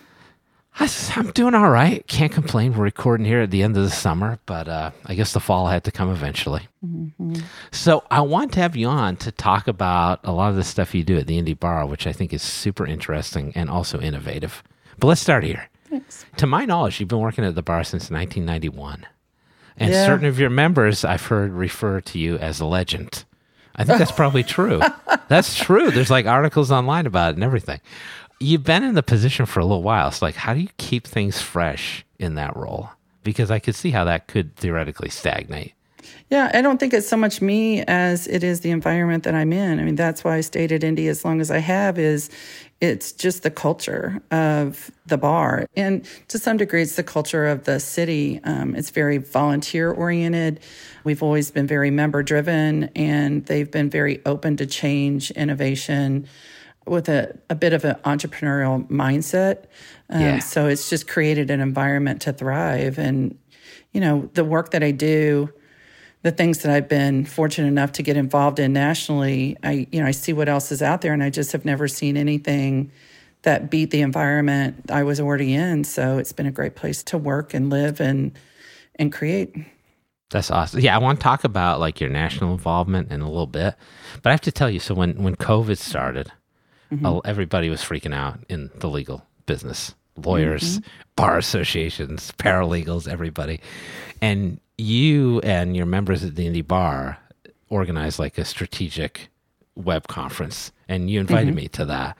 I 0.77 0.89
am 1.15 1.31
doing 1.31 1.55
all 1.55 1.69
right. 1.69 2.05
Can't 2.07 2.31
complain. 2.31 2.73
We're 2.73 2.83
recording 2.83 3.25
here 3.25 3.39
at 3.41 3.51
the 3.51 3.63
end 3.63 3.77
of 3.77 3.83
the 3.83 3.89
summer, 3.89 4.39
but 4.45 4.67
uh, 4.67 4.91
I 5.05 5.15
guess 5.15 5.31
the 5.31 5.39
fall 5.39 5.67
had 5.67 5.85
to 5.85 5.91
come 5.91 6.11
eventually. 6.11 6.67
Mm-hmm. 6.85 7.35
So 7.71 8.03
I 8.11 8.21
want 8.21 8.51
to 8.53 8.59
have 8.59 8.75
you 8.75 8.87
on 8.87 9.15
to 9.17 9.31
talk 9.31 9.69
about 9.69 10.19
a 10.25 10.33
lot 10.33 10.49
of 10.49 10.57
the 10.57 10.65
stuff 10.65 10.93
you 10.93 11.03
do 11.03 11.17
at 11.17 11.27
the 11.27 11.37
Indy 11.37 11.53
Bar, 11.53 11.85
which 11.85 12.05
I 12.05 12.11
think 12.11 12.33
is 12.33 12.41
super 12.41 12.85
interesting 12.85 13.53
and 13.55 13.69
also 13.69 14.01
innovative. 14.01 14.63
But 14.99 15.07
let's 15.07 15.21
start 15.21 15.45
here. 15.45 15.69
Thanks. 15.89 16.25
To 16.37 16.45
my 16.47 16.65
knowledge, 16.65 16.99
you've 16.99 17.09
been 17.09 17.19
working 17.19 17.45
at 17.45 17.55
the 17.55 17.61
bar 17.63 17.83
since 17.85 18.11
1991. 18.11 19.05
And 19.77 19.91
Yeah. 19.91 20.05
certain 20.05 20.25
of 20.25 20.39
your 20.39 20.49
members 20.49 21.05
I've 21.05 21.25
heard 21.25 21.51
refer 21.53 22.01
to 22.01 22.19
you 22.19 22.37
as 22.37 22.59
a 22.59 22.65
legend. 22.65 23.23
I 23.77 23.83
think 23.83 23.99
that's 23.99 24.11
probably 24.11 24.43
true. 24.43 24.81
That's 25.27 25.53
true. 25.55 25.91
There's 25.91 26.09
like 26.09 26.25
articles 26.27 26.71
online 26.71 27.05
about 27.05 27.31
it 27.31 27.35
and 27.35 27.43
everything. 27.43 27.81
You've 28.39 28.63
been 28.63 28.83
in 28.83 28.95
the 28.95 29.03
position 29.03 29.45
for 29.45 29.59
a 29.59 29.65
little 29.65 29.83
while. 29.83 30.09
It's 30.09 30.21
like, 30.21 30.35
how 30.35 30.53
do 30.53 30.59
you 30.59 30.69
keep 30.77 31.07
things 31.07 31.41
fresh 31.41 32.05
in 32.19 32.35
that 32.35 32.55
role? 32.55 32.89
Because 33.23 33.49
I 33.49 33.59
could 33.59 33.75
see 33.75 33.91
how 33.91 34.03
that 34.05 34.27
could 34.27 34.55
theoretically 34.55 35.09
stagnate. 35.09 35.73
Yeah, 36.29 36.51
I 36.53 36.61
don't 36.61 36.79
think 36.79 36.93
it's 36.93 37.07
so 37.07 37.17
much 37.17 37.41
me 37.41 37.83
as 37.83 38.27
it 38.27 38.43
is 38.43 38.61
the 38.61 38.71
environment 38.71 39.23
that 39.23 39.35
I'm 39.35 39.53
in. 39.53 39.79
I 39.79 39.83
mean, 39.83 39.95
that's 39.95 40.23
why 40.23 40.37
I 40.37 40.41
stayed 40.41 40.71
at 40.71 40.83
Indy 40.83 41.07
as 41.07 41.23
long 41.23 41.39
as 41.39 41.51
I 41.51 41.59
have 41.59 41.99
is 41.99 42.29
it's 42.81 43.11
just 43.11 43.43
the 43.43 43.51
culture 43.51 44.21
of 44.31 44.91
the 45.05 45.17
bar. 45.17 45.65
And 45.75 46.05
to 46.27 46.39
some 46.39 46.57
degree, 46.57 46.81
it's 46.81 46.95
the 46.95 47.03
culture 47.03 47.45
of 47.45 47.65
the 47.65 47.79
city. 47.79 48.39
Um, 48.43 48.75
it's 48.75 48.89
very 48.89 49.17
volunteer 49.17 49.91
oriented. 49.91 50.59
We've 51.03 51.23
always 51.23 51.51
been 51.51 51.67
very 51.67 51.91
member 51.91 52.23
driven 52.23 52.85
and 52.95 53.45
they've 53.45 53.69
been 53.69 53.89
very 53.89 54.21
open 54.25 54.57
to 54.57 54.65
change, 54.65 55.31
innovation 55.31 56.27
with 56.85 57.09
a, 57.09 57.37
a 57.49 57.55
bit 57.55 57.73
of 57.73 57.83
an 57.85 57.95
entrepreneurial 58.05 58.87
mindset. 58.89 59.65
Um, 60.09 60.21
Yeah. 60.21 60.39
So 60.39 60.67
it's 60.67 60.89
just 60.89 61.07
created 61.07 61.49
an 61.49 61.59
environment 61.59 62.21
to 62.23 62.33
thrive. 62.33 62.97
And, 62.97 63.37
you 63.91 64.01
know, 64.01 64.29
the 64.33 64.43
work 64.43 64.71
that 64.71 64.83
I 64.83 64.91
do, 64.91 65.51
the 66.25 66.31
things 66.31 66.63
that 66.63 66.71
I've 66.71 66.89
been 66.89 67.23
fortunate 67.23 67.67
enough 67.67 67.91
to 67.93 68.03
get 68.03 68.17
involved 68.17 68.57
in 68.57 68.73
nationally, 68.73 69.57
I 69.61 69.87
you 69.91 70.01
know 70.01 70.07
I 70.07 70.11
see 70.11 70.33
what 70.33 70.49
else 70.49 70.71
is 70.71 70.81
out 70.81 71.01
there, 71.01 71.13
and 71.13 71.21
I 71.21 71.29
just 71.29 71.51
have 71.51 71.65
never 71.65 71.87
seen 71.87 72.17
anything 72.17 72.91
that 73.43 73.69
beat 73.69 73.91
the 73.91 74.01
environment 74.01 74.89
I 74.89 75.03
was 75.03 75.19
already 75.19 75.53
in. 75.53 75.83
So 75.83 76.17
it's 76.17 76.33
been 76.33 76.47
a 76.47 76.51
great 76.51 76.75
place 76.75 77.03
to 77.03 77.19
work 77.19 77.53
and 77.53 77.69
live 77.69 78.01
and 78.01 78.31
and 78.95 79.13
create. 79.13 79.55
That's 80.31 80.49
awesome. 80.49 80.79
Yeah, 80.79 80.95
I 80.95 80.97
want 80.97 81.19
to 81.19 81.23
talk 81.23 81.43
about 81.43 81.79
like 81.79 82.01
your 82.01 82.09
national 82.09 82.53
involvement 82.53 83.11
in 83.11 83.21
a 83.21 83.29
little 83.29 83.45
bit, 83.45 83.75
but 84.23 84.29
I 84.29 84.33
have 84.33 84.41
to 84.41 84.51
tell 84.51 84.71
you. 84.71 84.79
So 84.79 84.95
when 84.95 85.21
when 85.21 85.35
COVID 85.35 85.77
started, 85.77 86.31
uh, 87.03 87.19
everybody 87.19 87.69
was 87.69 87.81
freaking 87.81 88.13
out 88.13 88.39
in 88.49 88.69
the 88.75 88.89
legal 88.89 89.25
business, 89.45 89.95
lawyers, 90.17 90.79
mm-hmm. 90.79 90.89
bar 91.15 91.37
associations, 91.37 92.31
paralegals, 92.37 93.07
everybody, 93.07 93.59
and 94.21 94.59
you 94.77 95.39
and 95.41 95.75
your 95.75 95.85
members 95.85 96.23
at 96.23 96.35
the 96.35 96.45
Indy 96.45 96.61
bar 96.61 97.17
organized 97.69 98.19
like 98.19 98.37
a 98.37 98.45
strategic 98.45 99.29
web 99.75 100.07
conference, 100.07 100.71
and 100.87 101.09
you 101.09 101.19
invited 101.19 101.49
mm-hmm. 101.49 101.55
me 101.55 101.67
to 101.69 101.85
that. 101.85 102.17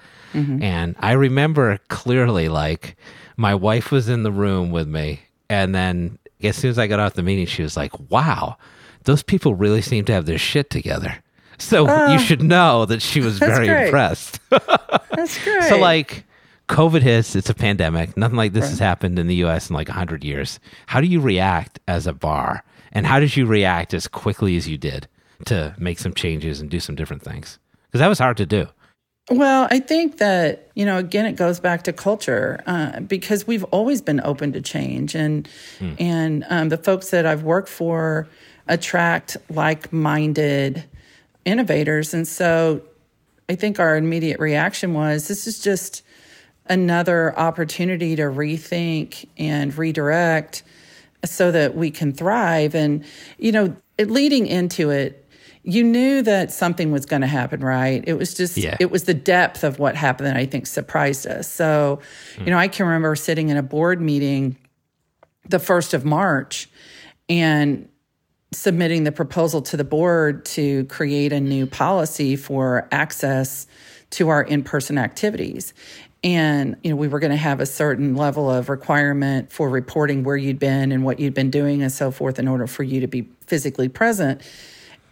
And 0.62 0.96
I 1.00 1.14
remember 1.14 1.80
clearly, 1.88 2.50
like 2.50 2.98
my 3.38 3.56
wife 3.56 3.92
was 3.92 4.10
in 4.10 4.24
the 4.24 4.32
room 4.32 4.72
with 4.72 4.88
me, 4.88 5.22
and 5.50 5.74
then 5.74 6.20
as 6.44 6.56
soon 6.58 6.72
as 6.72 6.80
I 6.80 6.88
got 6.88 7.00
out 7.00 7.14
the 7.14 7.24
meeting, 7.24 7.46
she 7.46 7.64
was 7.64 7.78
like, 7.78 7.98
"Wow, 8.10 8.58
those 9.04 9.24
people 9.24 9.56
really 9.56 9.82
seem 9.82 10.06
to 10.06 10.14
have 10.14 10.26
their 10.26 10.38
shit 10.38 10.70
together." 10.70 11.24
So 11.58 12.12
you 12.12 12.20
should 12.20 12.44
know 12.44 12.86
that 12.86 13.02
she 13.02 13.22
was 13.22 13.40
very 13.40 13.68
great. 13.68 13.86
impressed. 13.86 14.40
That's 14.50 15.44
great. 15.44 15.64
so 15.64 15.78
like 15.78 16.26
COVID 16.68 17.02
hits, 17.02 17.36
it's 17.36 17.50
a 17.50 17.54
pandemic. 17.54 18.18
Nothing 18.18 18.38
like 18.38 18.54
this 18.54 18.70
has 18.70 18.80
happened 18.80 19.20
in 19.20 19.28
the 19.28 19.36
US 19.46 19.70
in 19.70 19.76
like 19.76 19.88
100 19.88 20.24
years. 20.24 20.60
How 20.88 21.00
do 21.02 21.08
you 21.08 21.20
react 21.20 21.80
as 21.88 22.08
a 22.08 22.14
bar? 22.14 22.64
And 22.92 23.06
how 23.06 23.20
did 23.20 23.36
you 23.36 23.46
react 23.46 23.94
as 23.94 24.08
quickly 24.08 24.56
as 24.58 24.68
you 24.68 24.78
did 24.78 25.08
to 25.46 25.76
make 25.78 26.00
some 26.00 26.14
changes 26.14 26.62
and 26.62 26.70
do 26.70 26.80
some 26.80 26.96
different 26.96 27.22
things? 27.22 27.60
Because 27.88 28.00
that 28.00 28.08
was 28.08 28.20
hard 28.20 28.38
to 28.38 28.46
do. 28.46 28.68
Well, 29.30 29.68
I 29.72 29.80
think 29.80 30.18
that, 30.18 30.70
you 30.76 30.86
know, 30.86 30.98
again, 30.98 31.26
it 31.26 31.36
goes 31.36 31.60
back 31.60 31.84
to 31.84 31.94
culture 31.94 32.62
uh, 32.68 33.00
because 33.00 33.48
we've 33.48 33.64
always 33.66 34.02
been 34.02 34.22
open 34.24 34.54
to 34.54 34.62
change. 34.62 35.16
And, 35.16 35.50
and 35.98 36.46
um, 36.50 36.70
the 36.70 36.78
folks 36.78 37.10
that 37.10 37.26
I've 37.26 37.44
worked 37.44 37.70
for 37.70 38.28
attract 38.68 39.36
like 39.50 39.92
minded 39.92 40.86
innovators. 41.46 42.14
And 42.14 42.28
so 42.28 42.82
I 43.48 43.56
think 43.56 43.80
our 43.80 43.96
immediate 43.96 44.40
reaction 44.40 44.94
was 44.94 45.28
this 45.28 45.48
is 45.48 45.60
just 45.60 46.02
another 46.68 47.38
opportunity 47.38 48.16
to 48.16 48.24
rethink 48.24 49.28
and 49.38 49.78
redirect 49.78 50.64
so 51.24 51.52
that 51.52 51.76
we 51.76 51.92
can 51.92 52.12
thrive. 52.12 52.76
And, 52.76 53.06
you 53.38 53.52
know, 53.52 53.76
leading 54.00 54.48
into 54.48 54.90
it, 54.90 55.22
you 55.64 55.84
knew 55.84 56.22
that 56.22 56.52
something 56.52 56.92
was 56.92 57.06
going 57.06 57.22
to 57.22 57.28
happen, 57.28 57.62
right? 57.62 58.04
It 58.06 58.14
was 58.14 58.34
just, 58.34 58.58
Yeah. 58.58 58.78
it 58.80 58.92
was 58.92 59.06
the 59.06 59.14
depth 59.16 59.64
of 59.64 59.80
what 59.80 59.96
happened 59.96 60.28
that 60.28 60.38
I 60.38 60.46
think 60.46 60.68
surprised 60.68 61.26
us. 61.26 61.52
So, 61.52 62.00
you 62.40 62.52
know, 62.52 62.58
I 62.58 62.68
can 62.68 62.86
remember 62.86 63.16
sitting 63.16 63.50
in 63.50 63.58
a 63.58 63.64
board 63.64 64.00
meeting 64.02 64.58
the 65.48 65.58
1st 65.58 65.94
of 65.94 66.06
March 66.06 66.70
and 67.30 67.88
submitting 68.56 69.04
the 69.04 69.12
proposal 69.12 69.62
to 69.62 69.78
the 69.78 69.84
board 69.84 70.46
to 70.46 70.86
create 70.86 71.34
a 71.34 71.40
new 71.40 71.66
policy 71.66 72.36
for 72.36 72.88
access 72.92 73.68
to 74.12 74.30
our 74.30 74.44
in-person 74.44 74.98
activities. 74.98 75.74
And 76.24 76.78
you 76.84 76.90
know 76.90 76.96
we 76.96 77.08
were 77.08 77.20
going 77.20 77.32
to 77.32 77.38
have 77.38 77.60
a 77.60 77.66
certain 77.66 78.16
level 78.16 78.50
of 78.50 78.70
requirement 78.70 79.52
for 79.52 79.70
reporting 79.70 80.24
where 80.24 80.38
you'd 80.38 80.58
been 80.58 80.92
and 80.92 81.04
what 81.04 81.20
you'd 81.20 81.34
been 81.34 81.52
doing 81.52 81.84
and 81.84 81.92
so 81.92 82.12
forth 82.12 82.40
in 82.40 82.48
order 82.48 82.66
for 82.66 82.84
you 82.84 83.02
to 83.02 83.08
be 83.08 83.30
physically 83.46 83.90
present. 83.90 84.42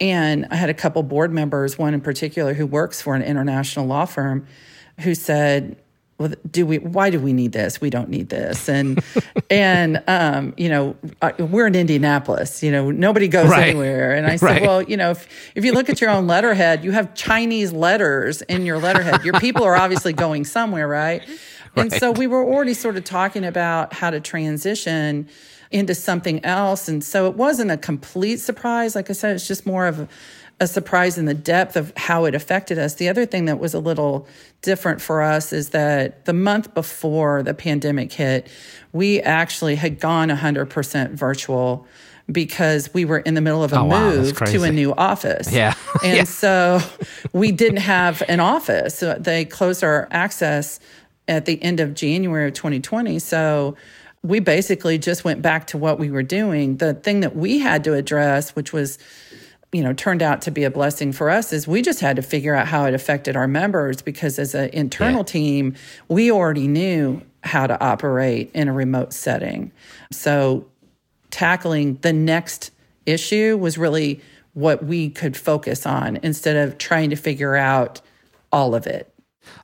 And 0.01 0.47
i 0.49 0.55
had 0.55 0.69
a 0.69 0.73
couple 0.73 1.03
board 1.03 1.31
members 1.31 1.77
one 1.77 1.93
in 1.93 2.01
particular 2.01 2.53
who 2.53 2.65
works 2.65 3.01
for 3.01 3.13
an 3.13 3.21
international 3.21 3.85
law 3.85 4.05
firm 4.05 4.47
who 5.01 5.13
said 5.13 5.75
well 6.19 6.31
do 6.49 6.65
we 6.65 6.77
why 6.79 7.09
do 7.09 7.19
we 7.19 7.33
need 7.33 7.51
this? 7.51 7.81
We 7.81 7.89
don't 7.89 8.09
need 8.09 8.29
this. 8.29 8.69
And 8.69 9.03
and 9.49 10.03
um 10.07 10.53
you 10.57 10.69
know 10.69 10.95
we're 11.39 11.67
in 11.67 11.75
indianapolis 11.75 12.61
you 12.63 12.71
know 12.71 12.91
nobody 12.91 13.27
goes 13.27 13.49
Right. 13.49 13.69
anywhere. 13.69 14.13
And 14.15 14.25
i 14.27 14.35
said 14.37 14.45
Right. 14.45 14.61
well 14.61 14.81
you 14.81 14.97
know 14.97 15.11
if, 15.11 15.27
if 15.55 15.65
you 15.65 15.73
look 15.73 15.89
at 15.89 15.99
your 16.01 16.09
own 16.11 16.27
letterhead 16.27 16.83
you 16.83 16.91
have 16.91 17.13
chinese 17.15 17.71
letters 17.73 18.41
in 18.43 18.65
your 18.65 18.77
letterhead. 18.79 19.23
Your 19.25 19.39
people 19.39 19.63
are 19.63 19.75
obviously 19.75 20.13
going 20.13 20.45
somewhere 20.45 20.87
right? 20.87 21.21
And 21.75 21.91
so 21.91 22.11
we 22.11 22.27
were 22.27 22.43
already 22.45 22.75
sort 22.75 22.97
of 22.97 23.03
talking 23.03 23.43
about 23.43 23.93
how 23.93 24.11
to 24.11 24.19
transition 24.19 25.27
into 25.71 25.95
something 25.95 26.45
else. 26.45 26.87
And 26.87 27.03
so 27.03 27.25
it 27.27 27.33
wasn't 27.35 27.71
a 27.71 27.77
complete 27.77 28.39
surprise. 28.39 28.93
Like 28.95 29.09
i 29.09 29.13
said 29.13 29.35
it's 29.35 29.47
just 29.47 29.65
more 29.65 29.87
of 29.87 30.01
a, 30.01 30.07
a 30.59 30.67
surprise 30.67 31.17
in 31.17 31.25
the 31.25 31.33
depth 31.33 31.75
of 31.75 31.91
how 31.97 32.25
it 32.25 32.35
affected 32.35 32.77
us. 32.77 32.95
The 32.95 33.09
other 33.09 33.25
thing 33.25 33.45
that 33.45 33.59
was 33.59 33.73
a 33.73 33.79
little 33.79 34.27
different 34.61 35.01
for 35.01 35.21
us 35.21 35.51
is 35.51 35.69
that 35.69 36.25
the 36.25 36.33
month 36.33 36.73
before 36.73 37.43
the 37.43 37.53
pandemic 37.53 38.13
hit, 38.13 38.47
we 38.93 39.19
actually 39.21 39.75
had 39.75 39.99
gone 39.99 40.29
100% 40.29 41.11
virtual 41.11 41.85
because 42.31 42.93
we 42.93 43.03
were 43.03 43.19
in 43.19 43.33
the 43.33 43.41
middle 43.41 43.63
of 43.63 43.73
a 43.73 43.79
Oh, 43.79 43.83
wow, 43.85 44.09
move 44.11 44.37
to 44.37 44.63
a 44.63 44.71
new 44.71 44.93
office. 44.93 45.51
Yeah. 45.51 45.73
And 46.03 46.17
Yeah. 46.17 46.23
so 46.23 46.79
we 47.33 47.51
didn't 47.51 47.79
have 47.81 48.23
an 48.29 48.39
office. 48.39 48.95
So 48.97 49.15
they 49.19 49.43
closed 49.45 49.83
our 49.83 50.07
access 50.11 50.79
at 51.27 51.45
the 51.45 51.61
end 51.61 51.79
of 51.81 51.93
January 51.93 52.47
of 52.47 52.53
2020. 52.53 53.19
So 53.19 53.75
we 54.21 54.39
basically 54.39 54.97
just 54.97 55.25
went 55.25 55.41
back 55.41 55.67
to 55.67 55.77
what 55.77 55.99
we 55.99 56.09
were 56.11 56.23
doing. 56.23 56.77
The 56.77 56.93
thing 56.93 57.19
that 57.21 57.35
we 57.35 57.59
had 57.59 57.83
to 57.83 57.93
address, 57.93 58.55
which 58.55 58.71
was 58.71 58.97
you 59.73 59.81
know 59.83 59.91
turned 59.93 60.21
out 60.21 60.41
to 60.43 60.51
be 60.51 60.63
a 60.63 60.71
blessing 60.71 61.11
for 61.11 61.29
us 61.29 61.51
is 61.51 61.67
we 61.67 61.81
just 61.81 61.99
had 61.99 62.15
to 62.15 62.21
figure 62.21 62.55
out 62.55 62.67
how 62.67 62.85
it 62.85 62.93
affected 62.93 63.35
our 63.35 63.47
members 63.47 64.01
because 64.01 64.39
as 64.39 64.53
an 64.55 64.69
internal 64.69 65.19
Yeah. 65.19 65.23
team 65.23 65.75
we 66.07 66.31
already 66.31 66.67
knew 66.67 67.21
how 67.43 67.67
to 67.67 67.79
operate 67.83 68.49
in 68.53 68.67
a 68.67 68.73
remote 68.73 69.13
setting 69.13 69.71
so 70.11 70.65
tackling 71.31 71.97
the 72.01 72.13
next 72.13 72.71
issue 73.05 73.57
was 73.57 73.77
really 73.77 74.21
what 74.53 74.85
we 74.85 75.09
could 75.09 75.35
focus 75.35 75.85
on 75.85 76.17
instead 76.23 76.55
of 76.55 76.77
trying 76.77 77.09
to 77.09 77.15
figure 77.15 77.55
out 77.55 78.01
all 78.51 78.75
of 78.75 78.85
it 78.87 79.12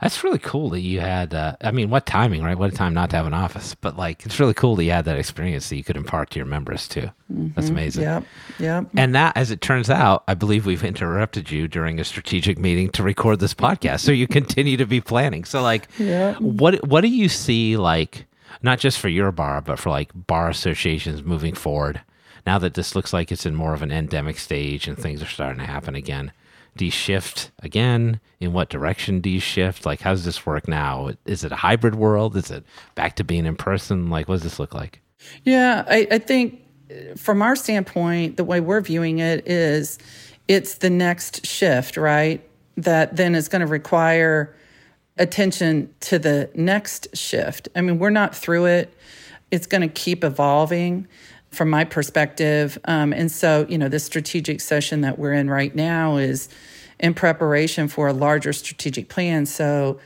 That's 0.02 0.24
really 0.24 0.40
cool 0.40 0.70
that 0.72 0.82
you 0.82 1.00
had. 1.00 1.34
Uh, 1.34 1.56
I 1.62 1.72
mean, 1.72 1.90
what 1.90 2.06
timing, 2.06 2.44
right? 2.44 2.58
What 2.58 2.72
a 2.72 2.76
time 2.76 2.94
not 2.94 3.10
to 3.12 3.16
have 3.18 3.26
an 3.26 3.34
office, 3.34 3.76
but 3.76 3.98
like 3.98 4.26
it's 4.26 4.40
really 4.40 4.54
cool 4.54 4.76
that 4.78 4.84
you 4.84 4.92
had 4.92 5.06
that 5.06 5.18
experience 5.18 5.70
that 5.70 5.76
you 5.78 5.84
could 5.84 5.98
impart 5.98 6.30
to 6.32 6.40
your 6.40 6.46
members 6.46 6.88
too. 6.88 7.10
That's 7.30 7.70
amazing. 7.70 8.04
yep 8.04 8.24
yep 8.60 8.86
And 8.98 9.14
that, 9.16 9.38
as 9.38 9.52
it 9.52 9.62
turns 9.62 9.90
out, 9.90 10.24
I 10.28 10.34
believe 10.34 10.66
we've 10.66 10.84
interrupted 10.84 11.52
you 11.52 11.68
during 11.68 12.00
a 12.00 12.04
strategic 12.04 12.58
meeting 12.58 12.90
to 12.92 13.04
record 13.04 13.40
this 13.40 13.54
podcast. 13.54 14.00
So 14.00 14.12
you 14.12 14.28
continue 14.28 14.78
to 14.78 14.86
be 14.86 15.00
planning. 15.02 15.44
So, 15.46 15.62
like, 15.62 15.88
Yeah. 15.98 16.36
what 16.36 16.88
what 16.88 17.02
do 17.02 17.08
you 17.08 17.30
see 17.30 17.78
like, 17.78 18.26
not 18.64 18.80
just 18.80 19.00
for 19.00 19.10
your 19.10 19.32
bar, 19.32 19.62
but 19.62 19.80
for 19.80 19.90
like 19.90 20.12
bar 20.14 20.50
associations 20.50 21.24
moving 21.24 21.54
forward? 21.56 22.02
Now 22.46 22.58
that 22.60 22.74
this 22.74 22.96
looks 22.96 23.14
like 23.14 23.32
it's 23.32 23.46
in 23.46 23.54
more 23.54 23.74
of 23.74 23.82
an 23.82 23.92
endemic 23.92 24.40
stage 24.40 24.88
and 24.88 24.98
things 24.98 25.22
are 25.22 25.28
starting 25.28 25.60
to 25.60 25.66
happen 25.66 25.94
again, 25.94 26.32
do 26.76 26.90
shift 26.90 27.52
again? 27.60 28.20
In 28.40 28.54
what 28.54 28.70
direction 28.70 29.22
do 29.22 29.30
you 29.30 29.40
shift? 29.40 29.86
Like, 29.86 30.02
how 30.02 30.12
does 30.12 30.26
this 30.26 30.46
work 30.46 30.68
now? 30.68 31.12
Is 31.26 31.44
it 31.44 31.52
a 31.52 31.58
hybrid 31.58 31.96
world? 31.96 32.36
Is 32.36 32.52
it 32.52 32.64
back 32.96 33.16
to 33.18 33.24
being 33.24 33.46
in 33.46 33.56
person? 33.56 34.10
Like, 34.10 34.28
what 34.28 34.36
does 34.36 34.44
this 34.44 34.60
look 34.60 34.74
like? 34.74 35.02
Yeah, 35.44 35.84
I, 35.88 36.08
I 36.12 36.18
think 36.20 36.62
uh, 36.90 37.16
from 37.16 37.42
our 37.42 37.56
standpoint, 37.56 38.38
the 38.38 38.44
way 38.44 38.60
we're 38.62 38.82
viewing 38.82 39.20
it 39.20 39.48
is 39.48 39.98
it's 40.48 40.76
the 40.76 40.90
next 40.90 41.46
shift, 41.46 41.98
right? 41.98 42.42
That 42.78 43.16
then 43.16 43.36
is 43.36 43.48
going 43.48 43.62
to 43.62 43.68
require 43.68 44.56
attention 45.18 45.94
to 46.00 46.18
the 46.18 46.50
next 46.56 47.16
shift. 47.16 47.68
I 47.76 47.82
mean, 47.82 48.00
we're 48.00 48.10
not 48.10 48.34
through 48.36 48.66
it, 48.66 48.94
it's 49.52 49.68
going 49.68 49.82
to 49.82 49.88
keep 49.88 50.24
evolving 50.24 51.08
from 51.52 51.70
my 51.70 51.84
perspective. 51.84 52.78
Um, 52.86 53.12
and 53.14 53.32
so, 53.32 53.66
you 53.70 53.78
know, 53.78 53.90
this 53.90 54.04
strategic 54.04 54.62
session 54.62 55.02
that 55.02 55.18
we're 55.18 55.34
in 55.34 55.50
right 55.50 55.74
now 55.74 56.18
is 56.18 56.50
in 57.00 57.14
preparation 57.14 57.88
for 57.88 58.08
a 58.08 58.14
larger 58.14 58.54
strategic 58.54 59.10
plan. 59.10 59.46
So, 59.46 60.00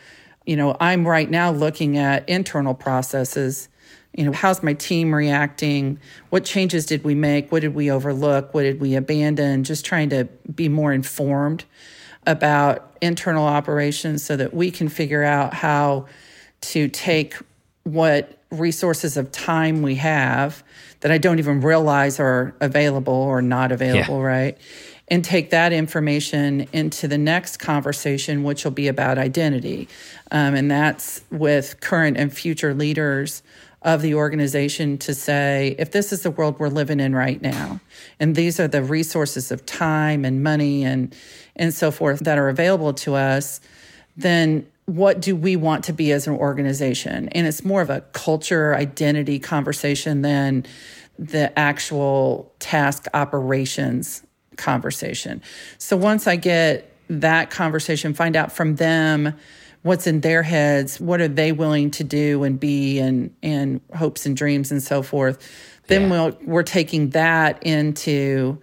you 0.46 0.56
know, 0.56 0.78
I'm 0.80 1.08
right 1.08 1.30
now 1.30 1.52
looking 1.52 1.98
at 1.98 2.28
internal 2.30 2.74
processes. 2.74 3.68
You 4.16 4.26
know, 4.26 4.32
how's 4.32 4.62
my 4.62 4.74
team 4.74 5.14
reacting? 5.14 6.00
What 6.30 6.46
changes 6.46 6.86
did 6.86 7.04
we 7.04 7.16
make? 7.16 7.52
What 7.52 7.62
did 7.62 7.74
we 7.74 7.90
overlook? 7.90 8.54
What 8.54 8.64
did 8.64 8.80
we 8.80 8.96
abandon? 8.96 9.64
Just 9.64 9.86
trying 9.86 10.10
to 10.10 10.26
be 10.54 10.70
more 10.70 10.94
informed 10.94 11.66
about 12.26 12.96
internal 13.02 13.46
operations 13.46 14.24
so 14.24 14.38
that 14.38 14.54
we 14.54 14.72
can 14.72 14.88
figure 14.88 15.24
out 15.24 15.54
how 15.54 16.06
to 16.62 16.88
take 16.88 17.36
what 17.84 18.38
resources 18.54 19.18
of 19.18 19.32
time 19.32 19.82
we 19.82 19.96
have 19.96 20.64
that 21.02 21.12
I 21.12 21.18
don't 21.18 21.40
even 21.40 21.62
realize 21.62 22.20
are 22.20 22.56
available 22.62 23.14
or 23.14 23.42
not 23.42 23.72
available, 23.72 24.22
right? 24.22 24.58
And 25.10 25.24
take 25.24 25.50
that 25.50 25.74
information 25.74 26.68
into 26.72 27.08
the 27.08 27.18
next 27.18 27.58
conversation, 27.58 28.44
which 28.44 28.64
will 28.64 28.72
be 28.72 28.88
about 28.88 29.18
identity. 29.18 29.90
Um, 30.32 30.56
and 30.56 30.72
that's 30.72 31.22
with 31.30 31.82
current 31.82 32.18
and 32.18 32.34
future 32.34 32.74
leaders 32.74 33.44
of 33.82 34.02
the 34.02 34.16
organization 34.16 34.98
to 34.98 35.14
say, 35.14 35.76
if 35.78 35.92
this 35.92 36.14
is 36.14 36.22
the 36.24 36.32
world 36.32 36.58
we're 36.58 36.70
living 36.70 37.02
in 37.02 37.14
right 37.14 37.42
now, 37.42 37.82
and 38.18 38.34
these 38.34 38.60
are 38.60 38.68
the 38.68 38.82
resources 38.82 39.52
of 39.52 39.66
time 39.66 40.24
and 40.24 40.42
money 40.42 40.86
and, 40.86 41.14
and 41.58 41.74
so 41.74 41.92
forth 41.92 42.22
that 42.22 42.38
are 42.38 42.48
available 42.48 42.94
to 42.94 43.16
us, 43.16 43.60
then 44.16 44.66
what 44.86 45.22
do 45.22 45.36
we 45.36 45.56
want 45.56 45.86
to 45.86 45.94
be 45.94 46.12
as 46.12 46.28
an 46.28 46.34
organization? 46.36 47.30
And 47.30 47.48
it's 47.48 47.64
more 47.64 47.82
of 47.82 47.90
a 47.90 48.02
culture 48.12 48.76
identity 48.76 49.40
conversation 49.40 50.22
than 50.22 50.66
the 51.18 51.58
actual 51.58 52.52
task 52.60 53.06
operations 53.14 54.24
conversation. 54.58 55.42
So 55.78 55.96
once 55.96 56.28
I 56.28 56.36
get 56.36 56.92
that 57.10 57.50
conversation, 57.50 58.14
find 58.14 58.36
out 58.36 58.52
from 58.52 58.76
them 58.76 59.34
what's 59.84 60.08
in 60.08 60.22
their 60.22 60.44
heads, 60.44 61.00
what 61.00 61.22
are 61.22 61.28
they 61.28 61.52
willing 61.52 61.92
to 61.92 62.04
do 62.04 62.44
and 62.44 62.60
be 62.60 63.00
and 63.00 63.34
and 63.44 63.82
hopes 63.96 64.26
and 64.26 64.36
dreams 64.36 64.72
and 64.72 64.82
so 64.82 65.02
forth. 65.02 65.38
Then 65.88 66.04
Yeah. 66.04 66.10
we'll 66.10 66.38
we're 66.46 66.64
taking 66.64 67.10
that 67.12 67.62
into 67.64 68.58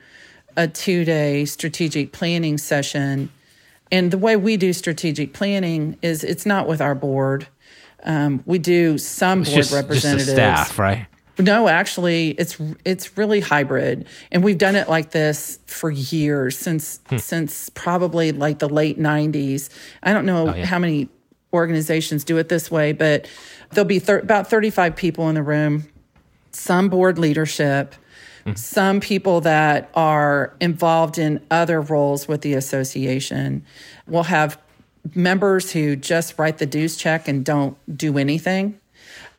a 0.56 0.66
two-day 0.66 1.44
strategic 1.44 2.12
planning 2.12 2.58
session 2.58 3.30
and 3.92 4.10
the 4.10 4.18
way 4.18 4.36
we 4.36 4.56
do 4.56 4.72
strategic 4.72 5.32
planning 5.32 5.96
is 6.02 6.24
it's 6.24 6.46
not 6.46 6.68
with 6.68 6.80
our 6.80 6.94
board. 6.94 7.48
Um, 8.04 8.42
we 8.46 8.58
do 8.58 8.98
some 8.98 9.40
board 9.40 9.46
Just, 9.46 9.56
just 9.56 9.70
the 9.70 9.76
representatives. 9.76 10.32
staff, 10.32 10.78
right? 10.78 11.06
No, 11.38 11.68
actually, 11.68 12.30
it's 12.30 12.58
it's 12.84 13.16
really 13.16 13.40
hybrid, 13.40 14.06
and 14.30 14.44
we've 14.44 14.58
done 14.58 14.76
it 14.76 14.88
like 14.88 15.10
this 15.10 15.58
for 15.66 15.90
years 15.90 16.58
since 16.58 17.00
hmm. 17.08 17.16
since 17.16 17.70
probably 17.70 18.32
like 18.32 18.58
the 18.58 18.68
late 18.68 18.98
'90s. 18.98 19.70
I 20.02 20.12
don't 20.12 20.26
know 20.26 20.50
oh, 20.50 20.54
yeah. 20.54 20.66
how 20.66 20.78
many 20.78 21.08
organizations 21.52 22.24
do 22.24 22.36
it 22.36 22.48
this 22.48 22.70
way, 22.70 22.92
but 22.92 23.26
there'll 23.70 23.88
be 23.88 23.98
thir- 23.98 24.20
about 24.20 24.48
35 24.48 24.94
people 24.94 25.28
in 25.28 25.34
the 25.34 25.42
room, 25.42 25.88
some 26.52 26.88
board 26.88 27.18
leadership, 27.18 27.94
mm-hmm. 28.40 28.54
some 28.54 29.00
people 29.00 29.40
that 29.42 29.90
are 29.94 30.54
involved 30.60 31.18
in 31.18 31.44
other 31.50 31.80
roles 31.80 32.28
with 32.28 32.42
the 32.42 32.54
association. 32.54 33.64
We'll 34.06 34.24
have 34.24 34.60
members 35.14 35.72
who 35.72 35.96
just 35.96 36.38
write 36.38 36.58
the 36.58 36.66
dues 36.66 36.96
check 36.96 37.28
and 37.28 37.44
don't 37.44 37.76
do 37.96 38.18
anything. 38.18 38.78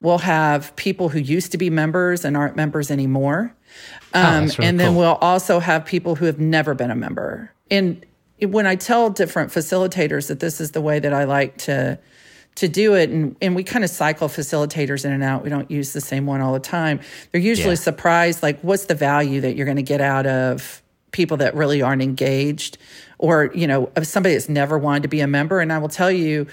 We'll 0.01 0.19
have 0.19 0.75
people 0.75 1.09
who 1.09 1.19
used 1.19 1.51
to 1.51 1.57
be 1.57 1.69
members 1.69 2.25
and 2.25 2.35
aren't 2.35 2.55
members 2.55 2.89
anymore. 2.89 3.53
Oh, 4.13 4.21
um, 4.21 4.25
oh, 4.25 4.39
really 4.39 4.65
and 4.67 4.79
then 4.79 4.91
cool. 4.93 4.99
we'll 4.99 5.15
also 5.15 5.59
have 5.59 5.85
people 5.85 6.15
who 6.15 6.25
have 6.25 6.39
never 6.39 6.73
been 6.73 6.91
a 6.91 6.95
member. 6.95 7.53
And 7.69 8.03
when 8.41 8.65
I 8.65 8.75
tell 8.75 9.09
different 9.09 9.51
facilitators 9.51 10.27
that 10.27 10.39
this 10.39 10.59
is 10.59 10.71
the 10.71 10.81
way 10.81 10.99
that 10.99 11.13
I 11.13 11.25
like 11.25 11.57
to 11.59 11.99
to 12.55 12.67
do 12.67 12.95
it 12.95 13.09
and, 13.09 13.35
and 13.41 13.55
we 13.55 13.63
kind 13.63 13.83
of 13.83 13.89
cycle 13.89 14.27
facilitators 14.27 15.05
in 15.05 15.11
and 15.11 15.23
out 15.23 15.43
we 15.43 15.49
don't 15.49 15.71
use 15.71 15.93
the 15.93 16.01
same 16.01 16.25
one 16.25 16.41
all 16.41 16.53
the 16.53 16.59
time 16.59 16.99
they're 17.31 17.41
usually 17.41 17.69
yeah. 17.69 17.75
surprised 17.75 18.43
like 18.43 18.59
what's 18.61 18.85
the 18.85 18.95
value 18.95 19.41
that 19.41 19.55
you're 19.55 19.65
going 19.65 19.77
to 19.77 19.83
get 19.83 20.01
out 20.01 20.25
of 20.25 20.81
people 21.11 21.37
that 21.37 21.55
really 21.55 21.81
aren't 21.81 22.01
engaged 22.01 22.77
or 23.17 23.51
you 23.53 23.67
know 23.67 23.89
of 23.95 24.05
somebody 24.05 24.35
that's 24.35 24.49
never 24.49 24.77
wanted 24.77 25.03
to 25.03 25.09
be 25.09 25.21
a 25.21 25.27
member 25.27 25.59
and 25.59 25.71
i 25.71 25.77
will 25.77 25.89
tell 25.89 26.11
you 26.11 26.45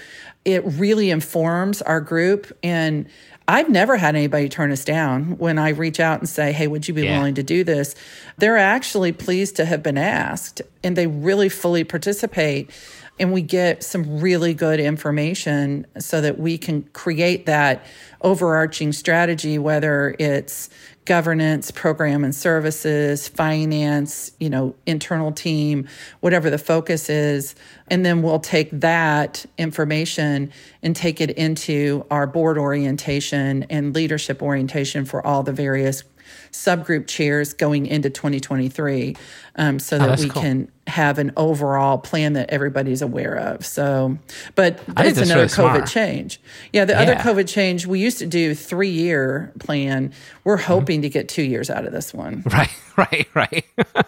it 0.45 0.63
really 0.65 1.09
informs 1.09 1.81
our 1.81 2.01
group 2.01 2.57
and 2.63 3.07
I've 3.49 3.67
never 3.67 3.97
had 3.97 4.15
anybody 4.15 4.47
turn 4.47 4.71
us 4.71 4.85
down 4.85 5.39
when 5.39 5.57
I 5.57 5.69
reach 5.69 5.99
out 5.99 6.19
and 6.19 6.29
say, 6.29 6.51
Hey, 6.51 6.67
would 6.67 6.87
you 6.87 6.93
be 6.93 7.05
yeah. 7.05 7.17
willing 7.17 7.33
to 7.33 7.41
do 7.41 7.63
this? 7.63 7.95
They're 8.37 8.59
actually 8.59 9.11
pleased 9.11 9.55
to 9.55 9.65
have 9.65 9.81
been 9.81 9.97
asked 9.97 10.61
and 10.83 10.95
they 10.95 11.07
really 11.07 11.49
fully 11.49 11.83
participate. 11.83 12.69
And 13.19 13.33
we 13.33 13.41
get 13.41 13.83
some 13.83 14.19
really 14.19 14.53
good 14.53 14.79
information 14.79 15.85
so 15.99 16.21
that 16.21 16.39
we 16.39 16.57
can 16.57 16.83
create 16.93 17.45
that 17.47 17.85
overarching 18.21 18.93
strategy, 18.93 19.57
whether 19.57 20.15
it's 20.19 20.69
governance, 21.09 21.71
program 21.71 22.23
and 22.23 22.35
services, 22.35 23.27
finance, 23.27 24.31
you 24.39 24.47
know, 24.47 24.75
internal 24.85 25.31
team, 25.31 25.87
whatever 26.19 26.51
the 26.51 26.57
focus 26.59 27.09
is. 27.09 27.55
And 27.87 28.05
then 28.05 28.21
we'll 28.21 28.39
take 28.39 28.69
that 28.71 29.43
information 29.57 30.51
and 30.83 30.95
take 30.95 31.19
it 31.19 31.31
into 31.31 32.05
our 32.11 32.27
board 32.27 32.59
orientation 32.59 33.63
and 33.71 33.95
leadership 33.95 34.43
orientation 34.43 35.03
for 35.03 35.25
all 35.25 35.41
the 35.41 35.51
various 35.51 36.03
subgroup 36.51 37.07
chairs 37.07 37.53
going 37.53 37.87
into 37.87 38.09
2023 38.11 39.15
um, 39.55 39.79
so 39.79 39.95
oh, 39.95 39.99
that 39.99 40.19
oh, 40.19 40.21
we 40.21 40.29
cool. 40.29 40.41
can 40.41 40.71
have 40.89 41.19
an 41.19 41.31
overall 41.37 41.97
plan 41.97 42.33
that 42.33 42.49
everybody's 42.49 43.01
aware 43.01 43.35
of. 43.35 43.65
So, 43.65 44.17
but 44.55 44.81
it's 44.97 45.19
another 45.19 45.45
COVID 45.45 45.49
smart. 45.49 45.87
change. 45.87 46.41
Yeah, 46.73 46.85
the 46.85 46.93
yeah. 46.93 47.01
other 47.01 47.15
COVID 47.15 47.47
change, 47.47 47.85
we 47.85 47.99
used 47.99 48.17
to 48.19 48.25
do 48.25 48.53
three 48.53 48.89
year 48.89 49.53
plan. 49.59 50.11
We're 50.43 50.57
mm-hmm. 50.57 50.65
hoping 50.65 50.97
mm-hmm. 50.97 51.03
to 51.03 51.09
get 51.09 51.29
two 51.29 51.43
years 51.43 51.69
out 51.69 51.85
of 51.85 51.93
this 51.93 52.13
one. 52.13 52.43
Right, 52.59 52.69
right, 52.97 53.27
right. 53.35 53.65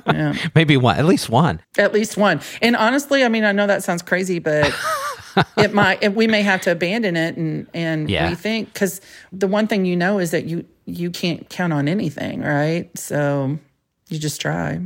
yeah. 0.07 0.33
Maybe 0.55 0.75
one, 0.75 0.97
at 0.97 1.05
least 1.05 1.29
one. 1.29 1.61
At 1.77 1.93
least 1.93 2.17
one. 2.17 2.41
And 2.61 2.75
honestly, 2.75 3.23
I 3.23 3.29
mean, 3.29 3.45
I 3.45 3.53
know 3.53 3.67
that 3.67 3.83
sounds 3.83 4.01
crazy, 4.01 4.39
but 4.39 4.73
it 5.57 5.73
might, 5.73 6.13
we 6.13 6.27
may 6.27 6.41
have 6.41 6.59
to 6.61 6.71
abandon 6.71 7.15
it 7.15 7.37
and, 7.37 7.67
and 7.73 8.09
yeah. 8.09 8.27
we 8.29 8.35
think, 8.35 8.73
because 8.73 8.99
the 9.31 9.47
one 9.47 9.67
thing 9.67 9.85
you 9.85 9.95
know 9.95 10.19
is 10.19 10.31
that 10.31 10.45
you, 10.45 10.65
you 10.85 11.11
can't 11.11 11.47
count 11.49 11.71
on 11.71 11.87
anything, 11.87 12.41
right? 12.41 12.89
So 12.97 13.57
you 14.09 14.19
just 14.19 14.41
try. 14.41 14.81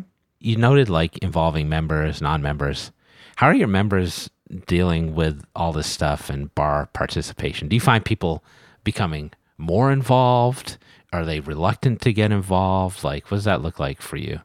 You 0.45 0.57
noted 0.57 0.89
like 0.89 1.17
involving 1.17 1.69
members, 1.69 2.21
non 2.21 2.43
members. 2.43 2.91
How 3.37 3.47
are 3.47 3.55
your 3.55 3.67
members 3.67 4.29
dealing 4.67 5.15
with 5.15 5.43
all 5.55 5.73
this 5.73 5.87
stuff 5.87 6.29
and 6.29 6.53
bar 6.53 6.87
participation? 6.93 7.67
Do 7.67 7.75
you 7.75 7.79
find 7.79 8.05
people 8.05 8.43
becoming 8.83 9.31
more 9.57 9.91
involved? 9.91 10.77
Are 11.11 11.25
they 11.25 11.39
reluctant 11.39 11.99
to 12.01 12.13
get 12.13 12.31
involved? 12.31 13.03
Like, 13.03 13.31
what 13.31 13.37
does 13.37 13.45
that 13.45 13.63
look 13.63 13.79
like 13.79 14.03
for 14.03 14.17
you? 14.17 14.39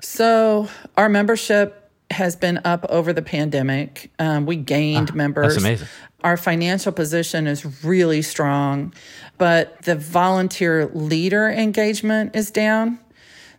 So, 0.00 0.68
our 0.96 1.08
membership 1.08 1.92
has 2.10 2.34
been 2.34 2.58
up 2.64 2.84
over 2.88 3.12
the 3.12 3.22
pandemic. 3.22 4.10
Um, 4.18 4.46
we 4.46 4.56
gained 4.56 5.10
ah, 5.12 5.14
members. 5.14 5.54
That's 5.54 5.64
amazing. 5.64 5.88
Our 6.24 6.36
financial 6.36 6.90
position 6.90 7.46
is 7.46 7.84
really 7.84 8.22
strong, 8.22 8.92
but 9.38 9.80
the 9.82 9.94
volunteer 9.94 10.86
leader 10.86 11.48
engagement 11.48 12.34
is 12.34 12.50
down. 12.50 12.98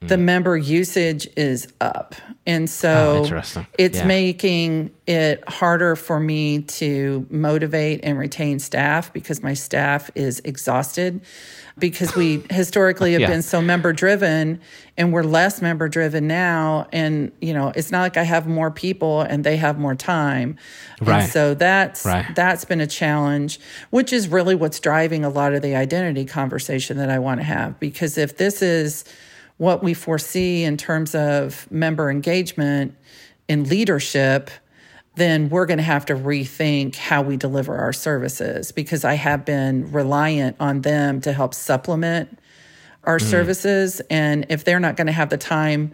Mm. 0.01 0.07
The 0.07 0.17
member 0.17 0.57
usage 0.57 1.27
is 1.35 1.67
up. 1.81 2.15
And 2.45 2.69
so 2.69 3.25
oh, 3.29 3.65
it's 3.77 3.97
yeah. 3.97 4.05
making 4.05 4.91
it 5.05 5.43
harder 5.49 5.95
for 5.95 6.19
me 6.19 6.61
to 6.61 7.25
motivate 7.29 8.01
and 8.03 8.17
retain 8.17 8.59
staff 8.59 9.11
because 9.11 9.43
my 9.43 9.53
staff 9.53 10.09
is 10.15 10.39
exhausted 10.45 11.21
because 11.77 12.15
we 12.15 12.43
historically 12.49 13.13
have 13.13 13.21
yeah. 13.21 13.27
been 13.27 13.41
so 13.41 13.61
member 13.61 13.93
driven 13.93 14.59
and 14.97 15.13
we're 15.13 15.23
less 15.23 15.61
member 15.61 15.87
driven 15.87 16.27
now 16.27 16.87
and 16.91 17.31
you 17.41 17.53
know 17.53 17.71
it's 17.75 17.91
not 17.91 18.01
like 18.01 18.17
I 18.17 18.23
have 18.23 18.47
more 18.47 18.71
people 18.71 19.21
and 19.21 19.43
they 19.43 19.57
have 19.57 19.77
more 19.77 19.95
time 19.95 20.57
right. 21.01 21.23
and 21.23 21.31
so 21.31 21.53
that's 21.53 22.05
right. 22.05 22.25
that's 22.35 22.65
been 22.65 22.81
a 22.81 22.87
challenge 22.87 23.59
which 23.89 24.11
is 24.11 24.27
really 24.27 24.55
what's 24.55 24.79
driving 24.79 25.23
a 25.23 25.29
lot 25.29 25.53
of 25.53 25.61
the 25.61 25.75
identity 25.75 26.25
conversation 26.25 26.97
that 26.97 27.09
I 27.09 27.19
want 27.19 27.39
to 27.39 27.45
have 27.45 27.79
because 27.79 28.17
if 28.17 28.37
this 28.37 28.61
is 28.61 29.03
what 29.57 29.83
we 29.83 29.93
foresee 29.93 30.63
in 30.63 30.77
terms 30.77 31.15
of 31.15 31.69
member 31.71 32.09
engagement 32.09 32.95
and 33.49 33.67
leadership 33.67 34.51
then 35.17 35.49
we're 35.49 35.65
going 35.65 35.79
to 35.79 35.83
have 35.83 36.05
to 36.05 36.13
rethink 36.13 36.95
how 36.95 37.23
we 37.23 37.37
deliver 37.37 37.75
our 37.75 37.91
services 37.91 38.71
because 38.71 39.03
I 39.03 39.15
have 39.15 39.45
been 39.45 39.91
reliant 39.91 40.55
on 40.59 40.81
them 40.81 41.21
to 41.21 41.33
help 41.33 41.55
supplement 41.55 42.37
our 43.03 43.17
mm. 43.17 43.23
services. 43.23 43.99
And 44.11 44.45
if 44.49 44.63
they're 44.63 44.79
not 44.79 44.95
going 44.95 45.07
to 45.07 45.13
have 45.13 45.29
the 45.29 45.37
time 45.37 45.93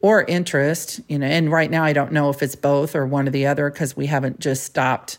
or 0.00 0.22
interest, 0.22 1.00
you 1.08 1.18
know, 1.18 1.26
and 1.26 1.50
right 1.50 1.68
now 1.70 1.82
I 1.82 1.92
don't 1.92 2.12
know 2.12 2.30
if 2.30 2.44
it's 2.44 2.54
both 2.54 2.94
or 2.94 3.04
one 3.06 3.26
or 3.26 3.32
the 3.32 3.46
other 3.46 3.70
because 3.70 3.96
we 3.96 4.06
haven't 4.06 4.38
just 4.38 4.62
stopped 4.62 5.18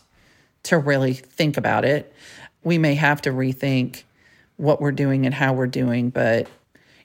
to 0.64 0.78
really 0.78 1.12
think 1.12 1.58
about 1.58 1.84
it. 1.84 2.12
We 2.64 2.78
may 2.78 2.94
have 2.94 3.20
to 3.22 3.30
rethink 3.30 4.04
what 4.56 4.80
we're 4.80 4.92
doing 4.92 5.26
and 5.26 5.34
how 5.34 5.52
we're 5.52 5.66
doing. 5.66 6.08
But, 6.08 6.48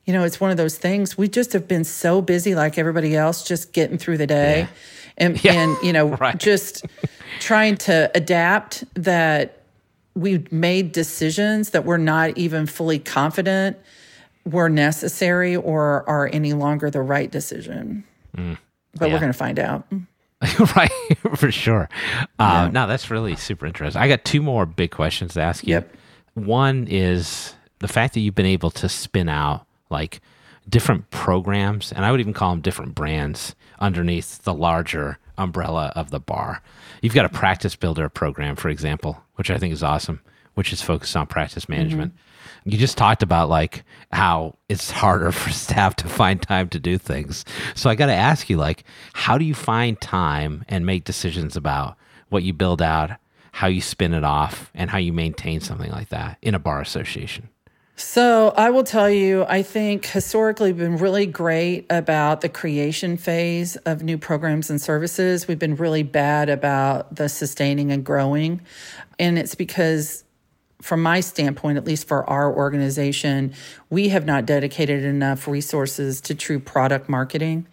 you 0.08 0.14
know, 0.14 0.24
it's 0.24 0.42
one 0.42 0.50
of 0.50 0.58
those 0.58 0.80
things. 0.80 1.16
We 1.20 1.28
just 1.28 1.54
have 1.54 1.68
been 1.68 1.84
so 1.84 2.22
busy, 2.22 2.56
like 2.56 2.80
everybody 2.80 3.16
else, 3.16 3.44
just 3.44 3.74
getting 3.74 4.00
through 4.00 4.18
the 4.18 4.28
day. 4.28 4.62
Yeah 4.62 4.68
and 5.18 5.44
yeah, 5.44 5.54
and 5.54 5.78
you 5.84 5.92
know 5.92 6.08
right. 6.20 6.38
just 6.38 6.86
trying 7.40 7.76
to 7.78 8.12
adapt 8.16 8.84
that 8.96 9.64
we 10.16 10.46
made 10.52 10.92
decisions 10.92 11.72
that 11.72 11.86
we're 11.86 11.98
not 11.98 12.38
even 12.38 12.66
fully 12.66 13.00
confident 13.00 13.78
were 14.46 14.70
necessary 14.70 15.56
or 15.56 16.08
are 16.10 16.30
any 16.32 16.54
longer 16.54 16.90
the 16.90 17.02
right 17.02 17.30
decision. 17.30 18.04
Mm, 18.36 18.58
but 18.96 19.08
yeah. 19.08 19.14
we're 19.14 19.20
going 19.20 19.32
to 19.32 19.38
find 19.38 19.60
out. 19.60 19.86
right, 20.76 20.92
for 21.36 21.52
sure. 21.52 21.90
Uh, 22.40 22.66
yeah. 22.66 22.70
No, 22.72 22.88
that's 22.88 23.12
really 23.12 23.36
super 23.36 23.66
interesting. 23.66 24.02
I 24.02 24.08
got 24.08 24.24
two 24.24 24.42
more 24.42 24.66
big 24.66 24.92
questions 24.92 25.34
to 25.34 25.42
ask 25.42 25.66
you. 25.68 25.76
Yep. 25.76 25.96
One 26.36 26.88
is 26.90 27.54
the 27.80 27.88
fact 27.88 28.14
that 28.14 28.22
you've 28.22 28.36
been 28.36 28.46
able 28.46 28.72
to 28.72 28.90
spin 28.90 29.30
out 29.30 29.67
like 29.90 30.22
different 30.70 31.10
programs, 31.12 31.92
and 31.92 32.06
I 32.06 32.12
would 32.12 32.20
even 32.20 32.34
call 32.34 32.52
them 32.52 32.62
different 32.62 32.96
brands 32.96 33.56
underneath 33.80 34.44
the 34.44 34.54
larger 34.54 35.18
umbrella 35.38 35.92
of 35.96 36.10
the 36.10 36.20
bar. 36.20 36.62
You've 37.02 37.14
got 37.14 37.26
a 37.26 37.30
practice 37.30 37.76
builder 37.76 38.10
program, 38.10 38.56
for 38.56 38.70
example, 38.70 39.24
which 39.36 39.52
I 39.52 39.58
think 39.58 39.74
is 39.74 39.84
awesome, 39.84 40.22
which 40.56 40.74
is 40.74 40.82
focused 40.82 41.16
on 41.16 41.28
practice 41.28 41.70
management. 41.70 42.14
Mm-hmm. 42.14 42.70
You 42.70 42.78
just 42.78 42.98
talked 42.98 43.24
about 43.24 43.50
like 43.50 43.84
how 44.12 44.58
it's 44.68 44.92
harder 44.92 45.32
for 45.32 45.52
staff 45.52 45.96
to 45.98 46.08
find 46.08 46.42
time 46.42 46.70
to 46.70 46.80
do 46.80 46.98
things. 46.98 47.46
So 47.76 47.90
I 47.90 47.96
got 47.96 48.08
to 48.08 48.14
ask 48.14 48.50
you 48.50 48.58
like 48.58 48.84
how 49.14 49.38
do 49.38 49.46
you 49.46 49.54
find 49.54 50.00
time 50.02 50.66
and 50.68 50.86
make 50.86 51.04
decisions 51.04 51.56
about 51.56 51.96
what 52.30 52.44
you 52.44 52.54
build 52.54 52.82
out, 52.82 53.12
how 53.54 53.68
you 53.68 53.80
spin 53.80 54.14
it 54.14 54.24
off, 54.24 54.70
and 54.74 54.90
how 54.90 54.98
you 54.98 55.14
maintain 55.14 55.62
something 55.62 55.92
like 55.92 56.10
that 56.10 56.38
in 56.42 56.56
a 56.56 56.60
bar 56.60 56.82
association? 56.82 57.50
So 58.00 58.54
I 58.56 58.70
will 58.70 58.84
tell 58.84 59.10
you, 59.10 59.44
I 59.50 59.64
think 59.64 60.06
historically 60.06 60.72
we've 60.72 60.78
been 60.78 60.98
really 60.98 61.26
great 61.26 61.88
about 61.90 62.42
the 62.42 62.50
creation 62.50 63.18
phase 63.18 63.76
of 63.78 64.04
new 64.04 64.20
programs 64.20 64.70
and 64.70 64.80
services. 64.80 65.48
We've 65.48 65.58
been 65.58 65.76
really 65.76 66.04
bad 66.04 66.48
about 66.48 67.16
the 67.16 67.28
sustaining 67.28 67.92
and 67.92 68.06
growing. 68.06 68.62
And 69.18 69.40
it's 69.40 69.56
because 69.56 70.24
from 70.80 71.02
my 71.02 71.22
standpoint, 71.22 71.80
at 71.80 71.86
least 71.86 72.08
for 72.08 72.24
our 72.30 72.54
organization, 72.56 73.56
we 73.90 74.10
have 74.10 74.28
not 74.28 74.46
dedicated 74.46 75.04
enough 75.04 75.48
resources 75.48 76.22
to 76.22 76.36
true 76.36 76.60
product 76.60 77.10
marketing. 77.10 77.66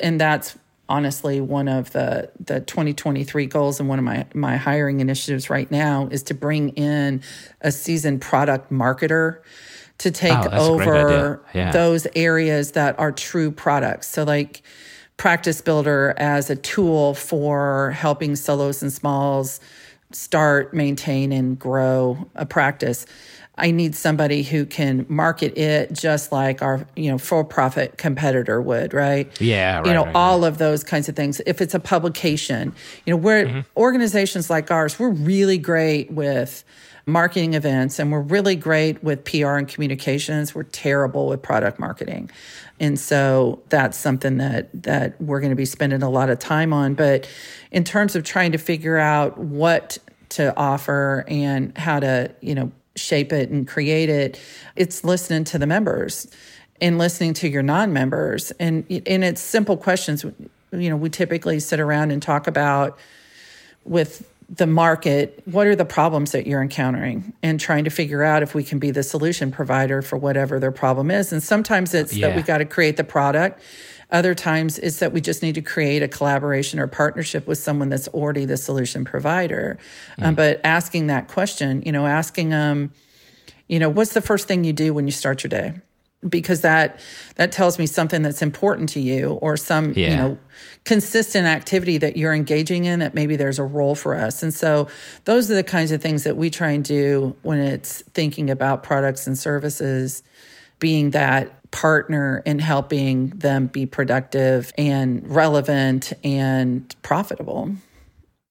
And 0.00 0.18
that's 0.18 0.56
honestly 0.88 1.40
one 1.40 1.68
of 1.68 1.90
the 1.92 2.30
the 2.38 2.60
2023 2.60 3.46
goals 3.46 3.80
and 3.80 3.88
one 3.88 3.98
of 3.98 4.04
my 4.04 4.24
my 4.34 4.56
hiring 4.56 5.00
initiatives 5.00 5.50
right 5.50 5.70
now 5.70 6.08
is 6.10 6.22
to 6.22 6.32
bring 6.32 6.70
in 6.70 7.20
a 7.60 7.72
seasoned 7.72 8.20
product 8.20 8.70
marketer 8.70 9.40
to 9.98 10.10
take 10.10 10.32
Oh, 10.32 10.48
that's 10.48 10.68
a 10.68 10.76
great 10.76 10.88
over. 10.88 11.42
Yeah. 11.54 11.72
those 11.72 12.06
areas 12.14 12.72
that 12.72 12.98
are 12.98 13.12
true 13.12 13.50
products. 13.50 14.08
So, 14.08 14.24
like 14.24 14.62
Practice 15.16 15.60
Builder 15.62 16.14
as 16.18 16.50
a 16.50 16.56
tool 16.56 17.14
for 17.14 17.92
helping 17.92 18.36
solos 18.36 18.82
and 18.82 18.92
smalls 18.92 19.60
start, 20.12 20.74
maintain, 20.74 21.32
and 21.32 21.58
grow 21.58 22.28
a 22.34 22.44
practice. 22.46 23.06
I 23.58 23.70
need 23.70 23.94
somebody 23.94 24.42
who 24.42 24.66
can 24.66 25.06
market 25.08 25.56
it 25.56 25.90
just 25.94 26.30
like 26.30 26.60
our, 26.60 26.86
you 26.94 27.10
know, 27.10 27.16
for-profit 27.16 27.96
competitor 27.96 28.60
would, 28.60 28.92
right? 28.92 29.32
Yeah, 29.40 29.82
You 29.86 29.94
know, 29.94 30.04
right, 30.04 30.14
all 30.14 30.44
of 30.44 30.58
those 30.58 30.84
kinds 30.84 31.08
of 31.08 31.16
things. 31.16 31.40
If 31.46 31.62
it's 31.62 31.72
a 31.72 31.80
publication, 31.80 32.74
you 33.06 33.12
know, 33.14 33.16
we're 33.16 33.46
Mm-hmm. 33.46 33.60
organizations 33.78 34.50
like 34.50 34.70
ours, 34.70 34.98
we're 34.98 35.08
really 35.08 35.56
great 35.56 36.10
with 36.10 36.64
marketing 37.06 37.54
events 37.54 38.00
and 38.00 38.10
we're 38.10 38.20
really 38.20 38.56
great 38.56 39.02
with 39.02 39.24
PR 39.24 39.54
and 39.56 39.68
communications. 39.68 40.54
We're 40.54 40.64
terrible 40.64 41.28
with 41.28 41.40
product 41.40 41.78
marketing. 41.78 42.30
And 42.80 42.98
so 42.98 43.62
that's 43.68 43.96
something 43.96 44.38
that 44.38 44.82
that 44.82 45.20
we're 45.20 45.40
going 45.40 45.50
to 45.50 45.56
be 45.56 45.64
spending 45.64 46.02
a 46.02 46.10
lot 46.10 46.30
of 46.30 46.38
time 46.38 46.72
on, 46.72 46.94
but 46.94 47.28
in 47.70 47.84
terms 47.84 48.16
of 48.16 48.24
trying 48.24 48.52
to 48.52 48.58
figure 48.58 48.98
out 48.98 49.38
what 49.38 49.98
to 50.30 50.54
offer 50.56 51.24
and 51.28 51.76
how 51.78 52.00
to, 52.00 52.34
you 52.40 52.54
know, 52.54 52.72
shape 52.96 53.32
it 53.32 53.50
and 53.50 53.68
create 53.68 54.08
it, 54.08 54.40
it's 54.74 55.04
listening 55.04 55.44
to 55.44 55.58
the 55.58 55.66
members 55.66 56.26
and 56.80 56.98
listening 56.98 57.34
to 57.34 57.48
your 57.48 57.62
non-members 57.62 58.50
and 58.52 58.84
and 59.06 59.24
it's 59.24 59.40
simple 59.40 59.76
questions 59.76 60.24
you 60.72 60.90
know 60.90 60.96
we 60.96 61.08
typically 61.08 61.58
sit 61.58 61.80
around 61.80 62.10
and 62.10 62.22
talk 62.22 62.46
about 62.46 62.98
with 63.84 64.30
the 64.48 64.66
market 64.66 65.42
what 65.44 65.66
are 65.66 65.74
the 65.74 65.84
problems 65.84 66.30
that 66.32 66.46
you're 66.46 66.62
encountering 66.62 67.32
and 67.42 67.58
trying 67.58 67.82
to 67.84 67.90
figure 67.90 68.22
out 68.22 68.42
if 68.44 68.54
we 68.54 68.62
can 68.62 68.78
be 68.78 68.90
the 68.92 69.02
solution 69.02 69.50
provider 69.50 70.02
for 70.02 70.16
whatever 70.16 70.60
their 70.60 70.70
problem 70.72 71.10
is? 71.10 71.32
And 71.32 71.42
sometimes 71.42 71.92
it's 71.94 72.12
that 72.12 72.18
Yeah. 72.18 72.36
we 72.36 72.42
got 72.42 72.58
to 72.58 72.64
create 72.64 72.96
the 72.96 73.04
product. 73.04 73.60
Other 74.12 74.36
times 74.36 74.78
it's 74.78 75.00
that 75.00 75.12
we 75.12 75.20
just 75.20 75.42
need 75.42 75.56
to 75.56 75.62
create 75.62 76.00
a 76.02 76.06
collaboration 76.08 76.78
or 76.78 76.86
partnership 76.86 77.48
with 77.48 77.58
someone 77.58 77.88
that's 77.88 78.06
already 78.08 78.44
the 78.44 78.56
solution 78.56 79.04
provider. 79.04 79.78
Um, 80.22 80.36
but 80.36 80.60
asking 80.62 81.08
that 81.08 81.26
question 81.26 81.82
you 81.84 81.90
know 81.92 82.06
asking 82.06 82.50
them 82.50 82.92
you 83.68 83.80
know 83.80 83.88
what's 83.88 84.14
the 84.14 84.20
first 84.20 84.46
thing 84.46 84.62
you 84.62 84.72
do 84.72 84.94
when 84.94 85.06
you 85.06 85.12
start 85.12 85.42
your 85.42 85.48
day 85.48 85.74
because 86.28 86.62
that 86.62 86.98
that 87.36 87.52
tells 87.52 87.78
me 87.78 87.86
something 87.86 88.22
that's 88.22 88.42
important 88.42 88.88
to 88.88 89.00
you 89.00 89.32
or 89.42 89.56
some 89.56 89.92
you 89.94 90.08
know 90.16 90.38
consistent 90.84 91.46
activity 91.46 91.98
that 91.98 92.16
you're 92.16 92.32
engaging 92.34 92.84
in 92.84 93.00
that 93.00 93.14
maybe 93.14 93.36
there's 93.36 93.58
a 93.58 93.64
role 93.64 93.94
for 93.94 94.14
us 94.14 94.42
and 94.42 94.52
so 94.54 94.88
those 95.24 95.50
are 95.50 95.54
the 95.54 95.62
kinds 95.62 95.92
of 95.92 96.00
things 96.00 96.24
that 96.24 96.36
we 96.36 96.48
try 96.50 96.70
and 96.70 96.84
do 96.84 97.36
when 97.42 97.58
it's 97.58 98.02
thinking 98.14 98.48
about 98.50 98.82
products 98.82 99.26
and 99.26 99.38
services 99.38 100.22
being 100.78 101.10
that 101.10 101.70
partner 101.70 102.42
in 102.46 102.58
helping 102.58 103.28
them 103.30 103.66
be 103.66 103.84
productive 103.86 104.72
and 104.78 105.26
relevant 105.28 106.12
and 106.24 106.94
profitable 107.02 107.70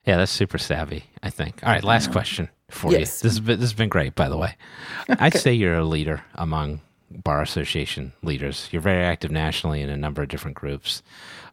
Yeah, 0.05 0.17
that's 0.17 0.31
super 0.31 0.59
savvy, 0.59 1.03
I 1.23 1.31
think. 1.31 1.61
All 1.63 1.71
right, 1.71 1.83
last 1.83 2.11
question 2.11 2.49
for 2.69 2.91
Yes. 2.91 3.23
you. 3.23 3.29
This 3.29 3.37
has 3.37 3.39
been 3.39 3.59
this 3.59 3.69
has 3.71 3.73
been 3.73 3.89
great, 3.89 4.13
by 4.15 4.29
the 4.29 4.37
way. 4.37 4.55
I'd 5.09 5.33
say 5.33 5.53
you're 5.53 5.77
a 5.77 5.83
leader 5.85 6.21
among 6.35 6.81
bar 7.23 7.41
association 7.41 8.13
leaders. 8.23 8.69
You're 8.71 8.81
very 8.81 9.03
active 9.03 9.31
nationally 9.31 9.81
in 9.81 9.89
a 9.89 9.97
number 9.97 10.21
of 10.21 10.29
different 10.29 10.57
groups. 10.57 11.01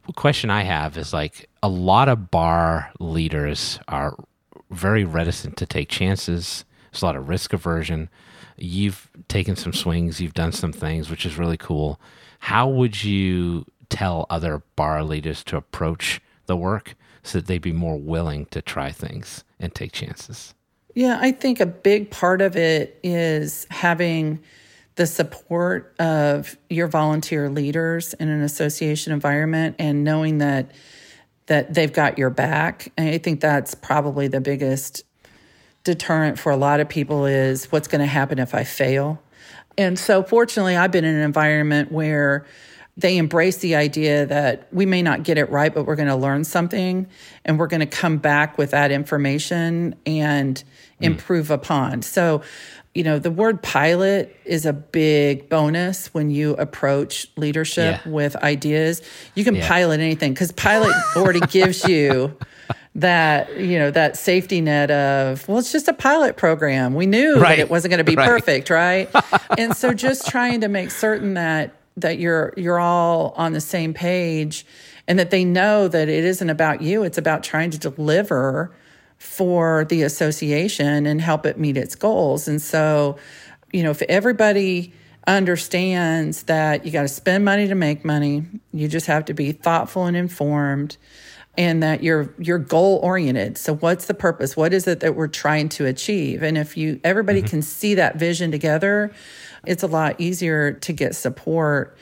The 0.07 0.13
question 0.13 0.49
I 0.49 0.63
have 0.63 0.97
is 0.97 1.13
like 1.13 1.49
a 1.61 1.69
lot 1.69 2.09
of 2.09 2.29
bar 2.29 2.91
leaders 2.99 3.79
are 3.87 4.17
very 4.69 5.05
reticent 5.05 5.57
to 5.57 5.65
take 5.65 5.89
chances. 5.89 6.65
There's 6.91 7.01
a 7.01 7.05
lot 7.05 7.15
of 7.15 7.29
risk 7.29 7.53
aversion. 7.53 8.09
You've 8.57 9.09
taken 9.27 9.55
some 9.55 9.73
swings, 9.73 10.19
you've 10.19 10.33
done 10.33 10.51
some 10.51 10.73
things, 10.73 11.09
which 11.09 11.25
is 11.25 11.37
really 11.37 11.57
cool. 11.57 11.99
How 12.39 12.67
would 12.67 13.03
you 13.03 13.65
tell 13.89 14.25
other 14.29 14.61
bar 14.75 15.03
leaders 15.03 15.43
to 15.45 15.57
approach 15.57 16.21
the 16.45 16.57
work 16.57 16.95
so 17.23 17.37
that 17.37 17.47
they'd 17.47 17.61
be 17.61 17.71
more 17.71 17.97
willing 17.97 18.45
to 18.47 18.61
try 18.61 18.91
things 18.91 19.43
and 19.59 19.73
take 19.73 19.91
chances? 19.91 20.53
Yeah, 20.93 21.17
I 21.21 21.31
think 21.31 21.59
a 21.59 21.65
big 21.65 22.11
part 22.11 22.41
of 22.41 22.55
it 22.55 22.99
is 23.03 23.65
having 23.71 24.39
the 24.95 25.07
support 25.07 25.95
of 25.99 26.55
your 26.69 26.87
volunteer 26.87 27.49
leaders 27.49 28.13
in 28.13 28.29
an 28.29 28.41
association 28.41 29.11
environment 29.11 29.75
and 29.79 30.03
knowing 30.03 30.37
that 30.39 30.71
that 31.47 31.73
they've 31.73 31.91
got 31.91 32.17
your 32.17 32.29
back. 32.29 32.91
And 32.97 33.09
I 33.09 33.17
think 33.17 33.41
that's 33.41 33.75
probably 33.75 34.27
the 34.27 34.39
biggest 34.39 35.03
deterrent 35.83 36.39
for 36.39 36.51
a 36.51 36.55
lot 36.55 36.79
of 36.79 36.87
people 36.87 37.25
is 37.25 37.71
what's 37.71 37.87
going 37.87 37.99
to 37.99 38.07
happen 38.07 38.39
if 38.39 38.55
I 38.55 38.63
fail. 38.63 39.21
And 39.77 39.99
so 39.99 40.23
fortunately, 40.23 40.77
I've 40.77 40.91
been 40.91 41.03
in 41.03 41.15
an 41.15 41.21
environment 41.21 41.91
where 41.91 42.45
they 42.95 43.17
embrace 43.17 43.57
the 43.57 43.75
idea 43.75 44.25
that 44.27 44.67
we 44.71 44.85
may 44.85 45.01
not 45.01 45.23
get 45.23 45.37
it 45.37 45.49
right, 45.49 45.73
but 45.73 45.85
we're 45.85 45.95
going 45.95 46.09
to 46.09 46.15
learn 46.15 46.43
something 46.43 47.07
and 47.43 47.57
we're 47.57 47.67
going 47.67 47.79
to 47.79 47.85
come 47.87 48.17
back 48.17 48.57
with 48.57 48.71
that 48.71 48.91
information 48.91 49.95
and 50.05 50.63
hmm. 50.99 51.03
improve 51.03 51.49
upon. 51.49 52.03
So, 52.03 52.43
you 52.95 53.03
know, 53.03 53.17
the 53.17 53.31
word 53.31 53.63
pilot 53.63 54.35
is 54.45 54.65
a 54.67 54.73
big 54.73 55.49
bonus 55.49 56.13
when 56.13 56.29
you 56.29 56.51
approach 56.57 57.27
leadership 57.37 57.99
Yeah. 58.05 58.11
with 58.11 58.35
ideas. 58.37 59.01
You 59.33 59.43
can 59.43 59.55
Yeah. 59.55 59.67
pilot 59.67 59.99
anything 59.99 60.33
because 60.33 60.51
pilot 60.51 60.95
already 61.15 61.39
gives 61.39 61.83
you 61.85 62.37
that 62.95 63.57
you 63.59 63.79
know 63.79 63.89
that 63.89 64.15
safety 64.15 64.61
net 64.61 64.91
of 64.91 65.47
well 65.47 65.57
it's 65.57 65.71
just 65.71 65.87
a 65.87 65.93
pilot 65.93 66.37
program 66.37 66.93
we 66.93 67.07
knew 67.07 67.39
Right. 67.39 67.49
that 67.57 67.59
it 67.59 67.69
wasn't 67.71 67.89
going 67.89 67.97
to 67.97 68.03
be 68.03 68.15
Right. 68.15 68.27
perfect 68.29 68.69
right 68.69 69.09
and 69.57 69.75
so 69.75 69.93
just 69.95 70.27
trying 70.27 70.61
to 70.61 70.67
make 70.67 70.91
certain 70.91 71.33
that 71.33 71.73
that 71.97 72.19
you're 72.19 72.53
you're 72.55 72.79
all 72.79 73.33
on 73.35 73.53
the 73.53 73.61
same 73.61 73.95
page 73.95 74.63
and 75.07 75.17
that 75.17 75.31
they 75.31 75.43
know 75.43 75.87
that 75.87 76.07
it 76.07 76.23
isn't 76.23 76.51
about 76.51 76.83
you 76.83 77.01
it's 77.03 77.17
about 77.17 77.41
trying 77.41 77.71
to 77.71 77.79
deliver 77.79 78.69
for 79.23 79.85
the 79.85 80.03
association 80.03 81.05
and 81.05 81.21
help 81.21 81.45
it 81.45 81.57
meet 81.57 81.77
its 81.77 81.95
goals. 81.95 82.47
And 82.47 82.61
so 82.61 83.17
you 83.73 83.81
know 83.81 83.89
if 83.89 84.01
everybody 84.03 84.93
understands 85.25 86.43
that 86.43 86.85
you 86.85 86.91
got 86.91 87.03
to 87.03 87.07
spend 87.07 87.43
money 87.43 87.67
to 87.67 87.75
make 87.75 88.03
money 88.03 88.45
you 88.73 88.89
just 88.89 89.05
have 89.05 89.23
to 89.23 89.33
be 89.33 89.53
thoughtful 89.53 90.05
and 90.05 90.17
informed 90.17 90.97
and 91.57 91.81
that 91.81 92.03
you're 92.03 92.33
you're 92.37 92.59
goal 92.59 92.99
oriented 93.01 93.57
so 93.57 93.75
what's 93.75 94.05
the 94.05 94.13
purpose? 94.13 94.55
What 94.55 94.73
is 94.73 94.87
it 94.87 94.99
that 94.99 95.15
we're 95.15 95.27
trying 95.27 95.69
to 95.69 95.85
achieve? 95.85 96.43
And 96.43 96.57
if 96.57 96.77
you 96.77 96.99
everybody 97.03 97.39
mm-hmm. 97.39 97.49
can 97.49 97.61
see 97.61 97.95
that 97.95 98.17
vision 98.17 98.51
together 98.51 99.11
it's 99.65 99.83
a 99.83 99.87
lot 99.87 100.19
easier 100.19 100.73
to 100.73 100.93
get 100.93 101.15
support 101.15 101.97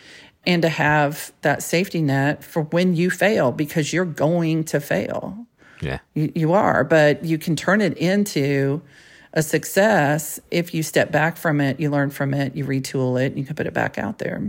and 0.46 0.64
to 0.64 0.70
have 0.70 1.32
that 1.42 1.62
safety 1.62 2.02
net 2.02 2.44
for 2.44 2.64
when 2.64 2.96
you 2.96 3.12
fail 3.12 3.52
because 3.52 3.94
you're 3.94 4.06
going 4.06 4.64
to 4.66 4.80
fail 4.80 5.46
Yeah. 5.82 6.00
you, 6.14 6.32
you 6.36 6.54
are 6.54 6.84
but 6.84 7.24
you 7.26 7.38
can 7.38 7.56
turn 7.56 7.82
it 7.82 7.98
into 7.98 8.82
a 9.34 9.42
success 9.42 10.40
if 10.52 10.74
you 10.74 10.84
step 10.84 11.12
back 11.12 11.38
from 11.38 11.60
it 11.60 11.80
you 11.80 11.90
learn 11.90 12.10
from 12.10 12.34
it 12.34 12.56
you 12.56 12.66
retool 12.66 13.22
it 13.22 13.28
and 13.28 13.38
you 13.38 13.46
can 13.46 13.56
put 13.56 13.68
it 13.68 13.74
back 13.74 13.98
out 13.98 14.20
there 14.20 14.42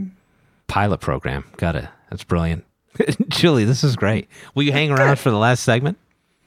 Pilot 0.73 1.03
program. 1.03 1.45
Got 1.59 1.77
it. 1.77 1.87
That's 2.09 2.25
brilliant. 2.25 2.64
Julie, 3.29 3.64
this 3.64 3.85
is 3.85 3.95
great. 3.95 4.27
Will 4.55 4.62
you 4.62 4.73
hang 4.73 4.90
around 4.90 5.18
for 5.18 5.31
the 5.31 5.37
last 5.37 5.64
segment? 5.64 5.99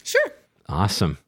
sure 0.03 0.31
Awesome. 0.67 1.19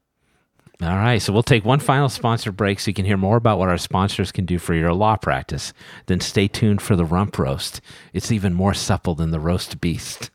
All 0.81 0.95
right. 0.95 1.21
So 1.21 1.31
we'll 1.31 1.43
take 1.43 1.63
one 1.63 1.79
final 1.79 2.09
sponsor 2.09 2.51
break 2.51 2.79
so 2.79 2.89
you 2.89 2.95
can 2.95 3.05
hear 3.05 3.15
more 3.15 3.37
about 3.37 3.59
what 3.59 3.69
our 3.69 3.77
sponsors 3.77 4.31
can 4.31 4.45
do 4.45 4.57
for 4.57 4.73
your 4.73 4.93
law 4.93 5.15
practice. 5.15 5.73
Then 6.07 6.21
stay 6.21 6.47
tuned 6.47 6.81
for 6.81 6.95
the 6.95 7.05
rump 7.05 7.37
roast. 7.37 7.81
It's 8.13 8.31
even 8.31 8.55
more 8.55 8.73
supple 8.73 9.13
than 9.13 9.29
the 9.29 9.39
roast 9.39 9.79
beast. 9.79 10.31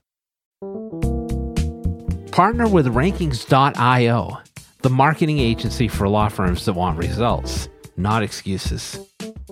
Partner 2.33 2.67
with 2.67 2.87
Rankings.io, 2.87 4.39
the 4.81 4.89
marketing 4.89 5.39
agency 5.39 5.87
for 5.87 6.09
law 6.09 6.31
firms 6.31 6.65
that 6.65 6.73
want 6.73 6.97
results, 6.97 7.69
not 7.99 8.23
excuses. 8.23 8.99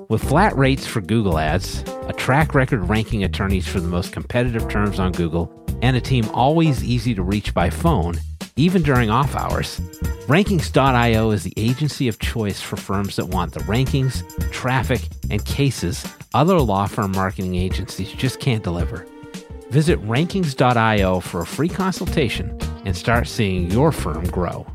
With 0.09 0.25
flat 0.25 0.57
rates 0.57 0.87
for 0.87 1.03
Google 1.03 1.39
ads, 1.39 1.85
a 2.09 2.15
track 2.15 2.55
record 2.55 2.89
ranking 2.89 3.23
attorneys 3.23 3.69
for 3.69 3.81
the 3.81 3.87
most 3.87 4.15
competitive 4.15 4.67
terms 4.71 4.99
on 4.99 5.13
Google, 5.13 5.53
and 5.83 5.95
a 5.95 6.01
team 6.01 6.27
always 6.33 6.83
easy 6.83 7.15
to 7.15 7.23
reach 7.23 7.53
by 7.53 7.69
phone, 7.69 8.19
even 8.57 8.83
during 8.83 9.11
off 9.11 9.37
hours, 9.37 9.79
Rankings.io 10.27 11.33
is 11.33 11.43
the 11.43 11.53
agency 11.59 12.09
of 12.09 12.19
choice 12.19 12.63
for 12.63 12.77
firms 12.77 13.17
that 13.17 13.27
want 13.27 13.53
the 13.53 13.61
rankings, 13.61 14.23
traffic, 14.53 15.03
and 15.31 15.45
cases 15.45 16.07
other 16.33 16.59
law 16.59 16.87
firm 16.87 17.13
marketing 17.13 17.57
agencies 17.57 18.11
just 18.13 18.41
can't 18.41 18.65
deliver. 18.65 19.07
Visit 19.69 20.01
Rankings.io 20.03 21.21
for 21.21 21.43
a 21.43 21.47
free 21.47 21.69
consultation 21.69 22.59
and 22.91 22.97
start 22.97 23.29
seeing 23.29 23.71
your 23.71 23.93
firm 23.93 24.25
grow. 24.25 24.67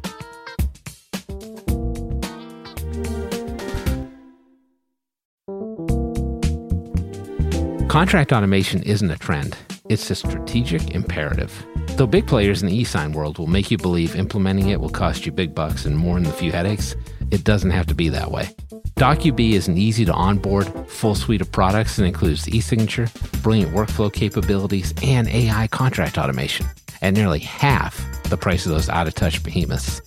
Contract 7.90 8.32
automation 8.32 8.82
isn't 8.84 9.12
a 9.12 9.18
trend, 9.18 9.58
it's 9.90 10.10
a 10.10 10.16
strategic 10.16 10.92
imperative. 10.92 11.52
Though 11.98 12.08
big 12.08 12.26
players 12.26 12.62
in 12.62 12.70
the 12.70 12.78
e-sign 12.78 13.12
world 13.12 13.38
will 13.38 13.48
make 13.48 13.70
you 13.70 13.78
believe 13.78 14.16
implementing 14.16 14.70
it 14.70 14.80
will 14.80 14.90
cost 14.90 15.26
you 15.26 15.34
big 15.34 15.54
bucks 15.54 15.84
and 15.84 15.98
more 15.98 16.16
than 16.16 16.26
a 16.26 16.32
few 16.32 16.54
headaches, 16.54 16.96
it 17.32 17.44
doesn't 17.44 17.72
have 17.72 17.88
to 17.88 17.96
be 17.96 18.08
that 18.08 18.32
way. 18.32 18.48
Docubee 18.96 19.56
is 19.56 19.68
an 19.68 19.78
easy 19.78 20.06
to 20.06 20.14
onboard 20.14 20.68
full 20.88 21.16
suite 21.16 21.42
of 21.42 21.52
products 21.52 21.98
that 21.98 22.06
includes 22.06 22.48
e-signature, 22.48 23.10
brilliant 23.44 23.74
workflow 23.74 24.12
capabilities, 24.12 24.94
and 25.04 25.28
AI 25.28 25.68
contract 25.68 26.18
automation 26.18 26.66
at 27.02 27.14
nearly 27.14 27.40
half 27.40 28.06
the 28.30 28.38
price 28.38 28.66
of 28.66 28.72
those 28.72 28.90
out-of-touch 28.90 29.44
behemoths. 29.44 30.02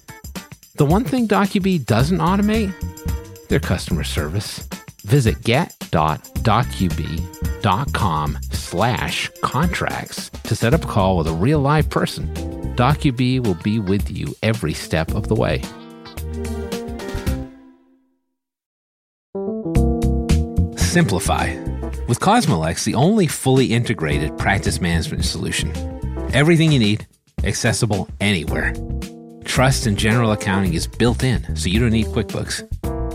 The 0.77 0.85
one 0.85 1.05
thing 1.05 1.27
Docubee 1.27 1.85
doesn't 1.85 2.19
automate? 2.19 2.73
Their 3.49 3.61
customer 3.61 4.05
service. 4.05 4.69
Visit 5.03 5.43
get.docubee.com 5.43 8.39
slash 8.53 9.31
contracts 9.41 10.31
to 10.45 10.55
set 10.55 10.75
up 10.75 10.85
a 10.85 10.87
call 10.87 11.17
with 11.17 11.27
a 11.27 11.33
real 11.33 11.59
live 11.61 11.89
person. 11.91 12.33
Docubee 12.77 13.45
will 13.45 13.55
be 13.55 13.81
with 13.81 14.11
you 14.11 14.35
every 14.43 14.75
step 14.75 15.15
of 15.15 15.29
the 15.29 15.35
way. 15.35 15.63
Simplify. 20.77 21.55
With 22.07 22.21
Cosmolex, 22.21 22.85
the 22.85 22.95
only 22.95 23.27
fully 23.27 23.73
integrated 23.73 24.39
practice 24.39 24.81
management 24.81 25.25
solution. 25.25 25.98
Everything 26.35 26.73
you 26.73 26.79
need, 26.79 27.07
accessible 27.45 28.07
anywhere. 28.21 28.75
Trust 29.47 29.87
and 29.87 29.97
general 29.97 30.33
accounting 30.33 30.75
is 30.75 30.87
built 30.87 31.25
in, 31.25 31.57
so 31.57 31.71
you 31.71 31.81
don't 31.81 31.89
need 31.89 32.09
QuickBooks. 32.09 32.69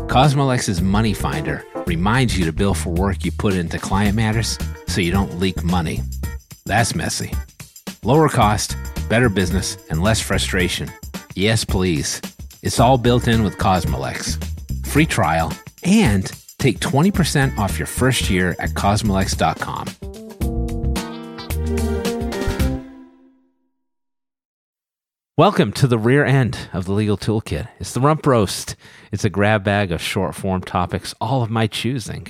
Cosmolex's 0.07 0.81
Money 0.81 1.13
Finder 1.13 1.63
reminds 1.85 2.35
you 2.35 2.43
to 2.45 2.51
bill 2.51 2.73
for 2.73 2.89
work 2.89 3.23
you 3.23 3.31
put 3.31 3.53
into 3.53 3.77
client 3.77 4.15
matters 4.15 4.57
so 4.87 4.99
you 4.99 5.11
don't 5.11 5.39
leak 5.39 5.63
money. 5.63 6.01
That's 6.65 6.95
messy. 6.95 7.31
Lower 8.03 8.29
cost, 8.29 8.75
better 9.09 9.29
business, 9.29 9.77
and 9.91 10.01
less 10.01 10.19
frustration. 10.19 10.91
Yes, 11.35 11.63
please. 11.63 12.19
It's 12.63 12.79
all 12.79 12.97
built 12.97 13.27
in 13.27 13.43
with 13.43 13.59
Cosmolex. 13.59 14.43
Free 14.87 15.05
trial 15.05 15.53
and 15.83 16.31
take 16.57 16.79
20% 16.79 17.59
off 17.59 17.77
your 17.77 17.85
first 17.85 18.31
year 18.31 18.55
at 18.57 18.71
cosmolex.com. 18.71 20.02
Welcome 25.35 25.71
to 25.73 25.87
the 25.87 25.97
rear 25.97 26.23
end 26.23 26.69
of 26.73 26.85
the 26.85 26.91
legal 26.93 27.17
toolkit. 27.17 27.67
It's 27.79 27.93
the 27.93 27.99
rump 27.99 28.25
roast. 28.27 28.75
It's 29.11 29.25
a 29.25 29.31
grab 29.31 29.63
bag 29.63 29.91
of 29.91 29.99
short 30.01 30.35
form 30.35 30.61
topics, 30.61 31.15
all 31.19 31.41
of 31.41 31.49
my 31.49 31.65
choosing. 31.65 32.27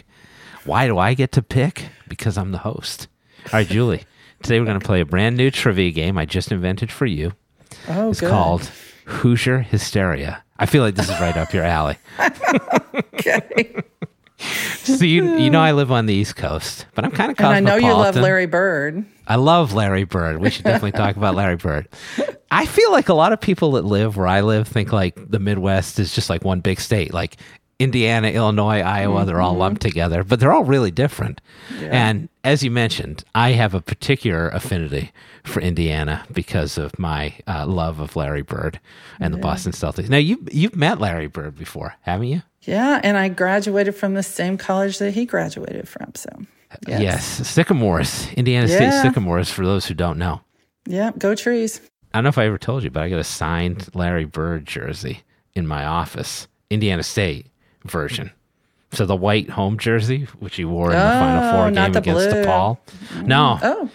Why 0.63 0.87
do 0.87 0.97
I 0.97 1.13
get 1.13 1.33
to 1.33 1.41
pick? 1.41 1.87
Because 2.07 2.37
I'm 2.37 2.51
the 2.53 2.59
host. 2.59 3.09
All 3.47 3.59
right, 3.59 3.67
Julie. 3.67 4.05
Today 4.41 4.57
we're 4.59 4.65
going 4.65 4.79
to 4.79 4.85
play 4.85 5.01
a 5.01 5.05
brand 5.05 5.35
new 5.35 5.51
trivia 5.51 5.91
game 5.91 6.17
I 6.17 6.25
just 6.25 6.49
invented 6.51 6.91
for 6.93 7.05
you. 7.05 7.33
Oh, 7.89 8.11
It's 8.11 8.21
good. 8.21 8.29
called 8.29 8.71
Hoosier 9.05 9.59
Hysteria. 9.59 10.41
I 10.57 10.65
feel 10.65 10.81
like 10.83 10.95
this 10.95 11.09
is 11.09 11.19
right 11.19 11.35
up 11.35 11.53
your 11.53 11.65
alley. 11.65 11.97
Okay. 13.15 13.81
So 14.83 15.05
you 15.05 15.37
you 15.37 15.49
know 15.49 15.61
I 15.61 15.71
live 15.71 15.91
on 15.93 16.07
the 16.07 16.13
East 16.13 16.35
Coast, 16.35 16.87
but 16.93 17.05
I'm 17.05 17.11
kind 17.11 17.31
of 17.31 17.39
and 17.39 17.47
I 17.47 17.59
know 17.61 17.77
you 17.77 17.93
love. 17.93 18.17
Larry 18.17 18.47
Bird. 18.47 19.05
I 19.25 19.37
love 19.37 19.73
Larry 19.73 20.03
Bird. 20.03 20.39
We 20.39 20.49
should 20.49 20.65
definitely 20.65 20.91
talk 20.91 21.15
about 21.15 21.35
Larry 21.35 21.55
Bird. 21.55 21.87
I 22.51 22.65
feel 22.65 22.91
like 22.91 23.07
a 23.07 23.13
lot 23.13 23.31
of 23.31 23.39
people 23.39 23.71
that 23.71 23.85
live 23.85 24.17
where 24.17 24.27
I 24.27 24.41
live 24.41 24.67
think 24.67 24.91
like 24.91 25.15
the 25.29 25.39
Midwest 25.39 25.99
is 25.99 26.13
just 26.13 26.29
like 26.29 26.43
one 26.43 26.59
big 26.59 26.81
state, 26.81 27.13
like 27.13 27.37
Indiana, 27.79 28.27
Illinois, 28.29 28.81
Iowa. 28.81 29.25
They're 29.25 29.41
all 29.41 29.55
lumped 29.55 29.81
together, 29.81 30.23
but 30.23 30.39
they're 30.39 30.51
all 30.53 30.65
really 30.65 30.91
different. 30.91 31.39
And 31.79 32.27
as 32.43 32.61
you 32.63 32.69
mentioned, 32.69 33.23
I 33.33 33.51
have 33.51 33.73
a 33.73 33.81
particular 33.81 34.49
affinity 34.49 35.11
for 35.43 35.61
Indiana 35.61 36.25
because 36.31 36.77
of 36.77 36.97
my 36.99 37.33
uh, 37.47 37.65
love 37.65 37.99
of 37.99 38.15
Larry 38.17 38.41
Bird 38.43 38.79
and 39.19 39.33
the 39.33 39.37
Boston 39.37 39.71
Celtics. 39.71 40.09
Now 40.09 40.17
you 40.17 40.45
you've 40.51 40.75
met 40.75 40.99
Larry 40.99 41.27
Bird 41.27 41.57
before, 41.57 41.95
haven't 42.01 42.27
you? 42.27 42.41
Yeah, 42.65 42.99
and 43.03 43.17
I 43.17 43.29
graduated 43.29 43.95
from 43.95 44.13
the 44.13 44.23
same 44.23 44.57
college 44.57 44.99
that 44.99 45.13
he 45.13 45.25
graduated 45.25 45.87
from. 45.87 46.11
So, 46.15 46.29
yes. 46.87 47.01
Yes, 47.01 47.47
Sycamores, 47.47 48.31
Indiana 48.33 48.67
State 48.67 49.01
Sycamores. 49.01 49.49
For 49.49 49.65
those 49.65 49.85
who 49.85 49.93
don't 49.93 50.17
know. 50.17 50.41
Yeah, 50.85 51.11
go 51.17 51.35
trees. 51.35 51.81
I 52.13 52.17
don't 52.17 52.23
know 52.23 52.29
if 52.29 52.37
I 52.37 52.45
ever 52.45 52.57
told 52.57 52.83
you, 52.83 52.91
but 52.91 53.03
I 53.03 53.09
got 53.09 53.19
a 53.19 53.23
signed 53.23 53.89
Larry 53.93 54.25
Bird 54.25 54.65
jersey 54.65 55.23
in 55.55 55.65
my 55.67 55.85
office, 55.85 56.47
Indiana 56.69 57.03
State 57.03 57.47
version. 57.85 58.31
So 58.91 59.05
the 59.07 59.15
white 59.15 59.49
home 59.49 59.79
jersey, 59.79 60.27
which 60.39 60.55
he 60.55 60.65
wore 60.65 60.91
in 60.91 60.97
the 60.97 61.03
Final 61.03 61.51
Four 61.51 61.67
oh, 61.67 61.71
game 61.71 61.93
the 61.93 61.99
against. 61.99 62.29
DePaul. 62.29 62.77
No, 63.25 63.59
Oh, 63.63 63.89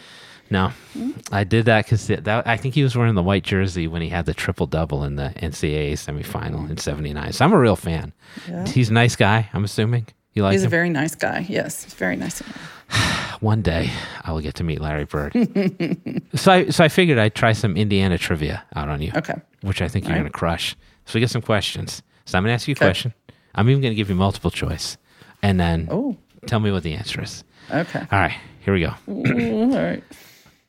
no, 0.50 0.68
hmm? 0.94 1.10
I 1.32 1.44
did 1.44 1.66
that 1.66 1.84
because 1.84 2.06
that 2.06 2.46
I 2.46 2.56
think 2.56 2.74
he 2.74 2.82
was 2.82 2.96
wearing 2.96 3.14
the 3.14 3.22
white 3.22 3.44
jersey 3.44 3.86
when 3.86 4.02
he 4.02 4.08
had 4.08 4.26
the 4.26 4.34
triple 4.34 4.66
double 4.66 5.04
in 5.04 5.16
the 5.16 5.32
NCAA 5.36 5.92
semifinal 5.92 6.68
in 6.70 6.76
'79. 6.78 7.32
So 7.32 7.44
I'm 7.44 7.52
a 7.52 7.58
real 7.58 7.76
fan. 7.76 8.12
Yeah. 8.48 8.66
He's 8.66 8.90
a 8.90 8.92
nice 8.92 9.16
guy. 9.16 9.48
I'm 9.52 9.64
assuming 9.64 10.06
you 10.34 10.42
like 10.42 10.52
he's 10.52 10.64
a 10.64 10.68
very 10.68 10.88
nice 10.90 11.14
guy. 11.14 11.44
Yes, 11.48 11.84
he's 11.84 11.94
very 11.94 12.16
nice. 12.16 12.40
One 13.40 13.62
day 13.62 13.90
I 14.24 14.32
will 14.32 14.40
get 14.40 14.54
to 14.56 14.64
meet 14.64 14.80
Larry 14.80 15.04
Bird. 15.04 15.32
so 16.34 16.52
I 16.52 16.68
so 16.70 16.82
I 16.84 16.88
figured 16.88 17.18
I'd 17.18 17.34
try 17.34 17.52
some 17.52 17.76
Indiana 17.76 18.18
trivia 18.18 18.64
out 18.74 18.88
on 18.88 19.00
you. 19.02 19.12
Okay. 19.14 19.34
which 19.62 19.80
I 19.82 19.88
think 19.88 20.06
you're 20.06 20.14
All 20.14 20.20
going 20.22 20.32
to 20.32 20.36
crush. 20.38 20.76
So 21.06 21.14
we 21.14 21.20
get 21.20 21.30
some 21.30 21.42
questions. 21.42 22.02
So 22.26 22.36
I'm 22.38 22.44
going 22.44 22.50
to 22.50 22.54
ask 22.54 22.68
you 22.68 22.72
a 22.72 22.76
Okay. 22.76 22.86
question. 22.86 23.14
I'm 23.54 23.68
even 23.70 23.80
going 23.82 23.92
to 23.92 23.96
give 23.96 24.08
you 24.10 24.14
multiple 24.14 24.50
choice, 24.50 24.96
and 25.42 25.58
then 25.58 25.88
Oh, 25.90 26.16
tell 26.46 26.60
me 26.60 26.70
what 26.70 26.82
the 26.82 26.92
answer 26.94 27.22
is. 27.22 27.42
okay. 27.70 28.00
All 28.12 28.18
right, 28.18 28.36
here 28.60 28.74
we 28.74 28.80
go. 28.80 28.92
All 29.08 29.82
right. 29.82 30.02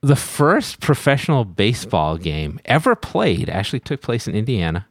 The 0.01 0.15
first 0.15 0.79
professional 0.79 1.43
baseball 1.43 2.15
game 2.17 2.61
ever 2.63 2.95
played 2.95 3.49
actually 3.49 3.81
took 3.81 4.01
place 4.01 4.29
in 4.29 4.35
Indiana 4.35 4.87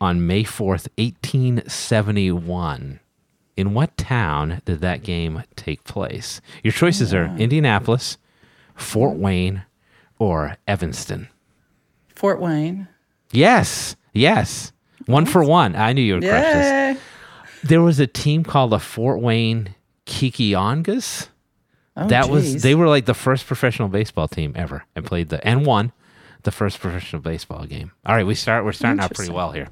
on 0.00 0.26
May 0.26 0.42
4th, 0.42 0.88
1871. 0.98 2.98
In 3.56 3.74
what 3.74 3.96
town 3.96 4.60
did 4.64 4.80
that 4.80 5.04
game 5.04 5.44
take 5.54 5.84
place? 5.84 6.40
Your 6.64 6.72
choices 6.72 7.14
are 7.14 7.32
Indianapolis, 7.36 8.18
Fort 8.74 9.16
Wayne, 9.16 9.62
or 10.18 10.56
Evanston. 10.66 11.28
Fort 12.08 12.40
Wayne. 12.40 12.88
Yes, 13.30 13.94
yes. 14.12 14.72
One 15.06 15.26
for 15.26 15.44
one. 15.44 15.76
I 15.76 15.92
knew 15.92 16.02
you 16.02 16.14
would 16.14 16.24
crush 16.24 16.52
this. 16.52 16.98
There 17.62 17.82
was 17.82 18.00
a 18.00 18.08
team 18.08 18.42
called 18.42 18.72
the 18.72 18.80
Fort 18.80 19.20
Wayne 19.20 19.76
Kekiongas. 20.06 21.28
Oh, 21.96 22.06
that 22.08 22.30
was 22.30 22.62
they 22.62 22.74
were 22.74 22.88
like 22.88 23.04
the 23.06 23.14
first 23.14 23.46
professional 23.46 23.88
baseball 23.88 24.28
team 24.28 24.52
ever 24.56 24.84
and 24.94 25.04
played 25.04 25.28
the 25.28 25.44
and 25.46 25.66
won 25.66 25.92
the 26.42 26.50
first 26.52 26.80
professional 26.80 27.20
baseball 27.20 27.64
game. 27.66 27.92
All 28.06 28.14
right, 28.14 28.26
we 28.26 28.34
start 28.34 28.64
we're 28.64 28.72
starting 28.72 29.00
out 29.00 29.12
pretty 29.14 29.32
well 29.32 29.52
here. 29.52 29.68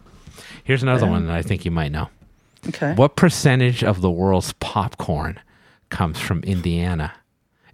Here's 0.65 0.83
another 0.83 1.07
one 1.07 1.27
that 1.27 1.35
I 1.35 1.43
think 1.43 1.65
you 1.65 1.71
might 1.71 1.93
know. 1.93 2.09
Okay. 2.69 2.95
What 2.95 3.17
percentage 3.17 3.83
of 3.85 4.01
the 4.01 4.11
world's 4.11 4.53
popcorn 4.55 5.41
comes 5.89 6.19
from 6.19 6.43
Indiana? 6.43 7.13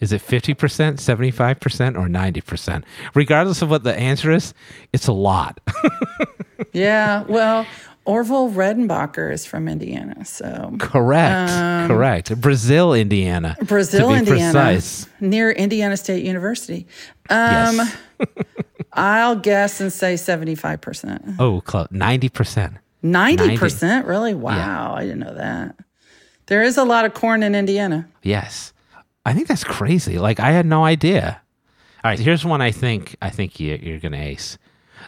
Is 0.00 0.12
it 0.12 0.20
50%, 0.20 0.54
75%, 0.56 1.96
or 1.96 2.08
90%? 2.08 2.84
Regardless 3.14 3.62
of 3.62 3.70
what 3.70 3.84
the 3.84 3.94
answer 3.96 4.30
is, 4.30 4.52
it's 4.92 5.06
a 5.06 5.12
lot. 5.12 5.60
Yeah. 6.72 7.22
Well, 7.24 7.66
Orville 8.04 8.50
Redenbacher 8.50 9.32
is 9.32 9.46
from 9.46 9.68
Indiana. 9.68 10.24
So 10.24 10.74
Correct. 10.78 11.88
Correct. 11.88 12.40
Brazil, 12.40 12.92
Indiana. 12.92 13.56
Um, 13.58 13.66
Brazil, 13.66 14.08
to 14.08 14.14
be 14.14 14.18
Indiana, 14.18 14.52
Precise. 14.52 15.06
near 15.20 15.50
Indiana 15.50 15.96
State 15.96 16.24
University. 16.24 16.86
Um, 17.30 17.76
yes. 17.76 17.96
I'll 18.92 19.36
guess 19.36 19.80
and 19.80 19.92
say 19.92 20.14
75%. 20.14 21.36
Oh, 21.38 21.60
close. 21.62 21.88
90%. 21.88 22.78
90%? 23.02 24.06
Really? 24.06 24.34
Wow. 24.34 24.94
I 24.94 25.02
didn't 25.02 25.20
know 25.20 25.34
that. 25.34 25.76
There 26.46 26.62
is 26.62 26.76
a 26.76 26.84
lot 26.84 27.04
of 27.04 27.14
corn 27.14 27.42
in 27.42 27.54
Indiana. 27.54 28.08
Yes. 28.22 28.72
I 29.26 29.32
think 29.32 29.48
that's 29.48 29.64
crazy. 29.64 30.18
Like 30.18 30.40
I 30.40 30.50
had 30.50 30.66
no 30.66 30.84
idea. 30.84 31.40
All 32.02 32.10
right, 32.10 32.18
here's 32.18 32.44
one 32.44 32.60
I 32.60 32.70
think 32.70 33.16
I 33.22 33.30
think 33.30 33.58
you, 33.58 33.78
you're 33.82 33.98
going 33.98 34.12
to 34.12 34.18
ace. 34.18 34.58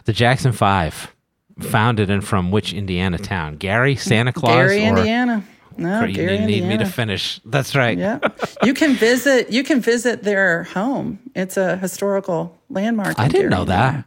The 0.05 0.13
Jackson 0.13 0.51
5 0.51 1.15
founded 1.59 2.09
and 2.09 2.23
from 2.25 2.51
which 2.51 2.73
Indiana 2.73 3.17
town? 3.17 3.57
Gary, 3.57 3.95
Santa 3.95 4.33
Claus 4.33 4.53
Gary, 4.55 4.85
or 4.85 4.97
Indiana. 4.97 5.43
No, 5.77 6.05
you 6.05 6.15
Gary, 6.15 6.39
need, 6.39 6.43
Indiana. 6.63 6.67
me 6.69 6.77
to 6.79 6.85
finish. 6.85 7.39
That's 7.45 7.75
right. 7.75 7.97
yeah. 7.97 8.19
You 8.63 8.73
can 8.73 8.95
visit 8.95 9.51
you 9.51 9.63
can 9.63 9.79
visit 9.79 10.23
their 10.23 10.63
home. 10.63 11.19
It's 11.35 11.55
a 11.57 11.77
historical 11.77 12.57
landmark. 12.69 13.19
I 13.19 13.27
didn't 13.27 13.41
Gary, 13.41 13.49
know 13.51 13.65
that. 13.65 14.05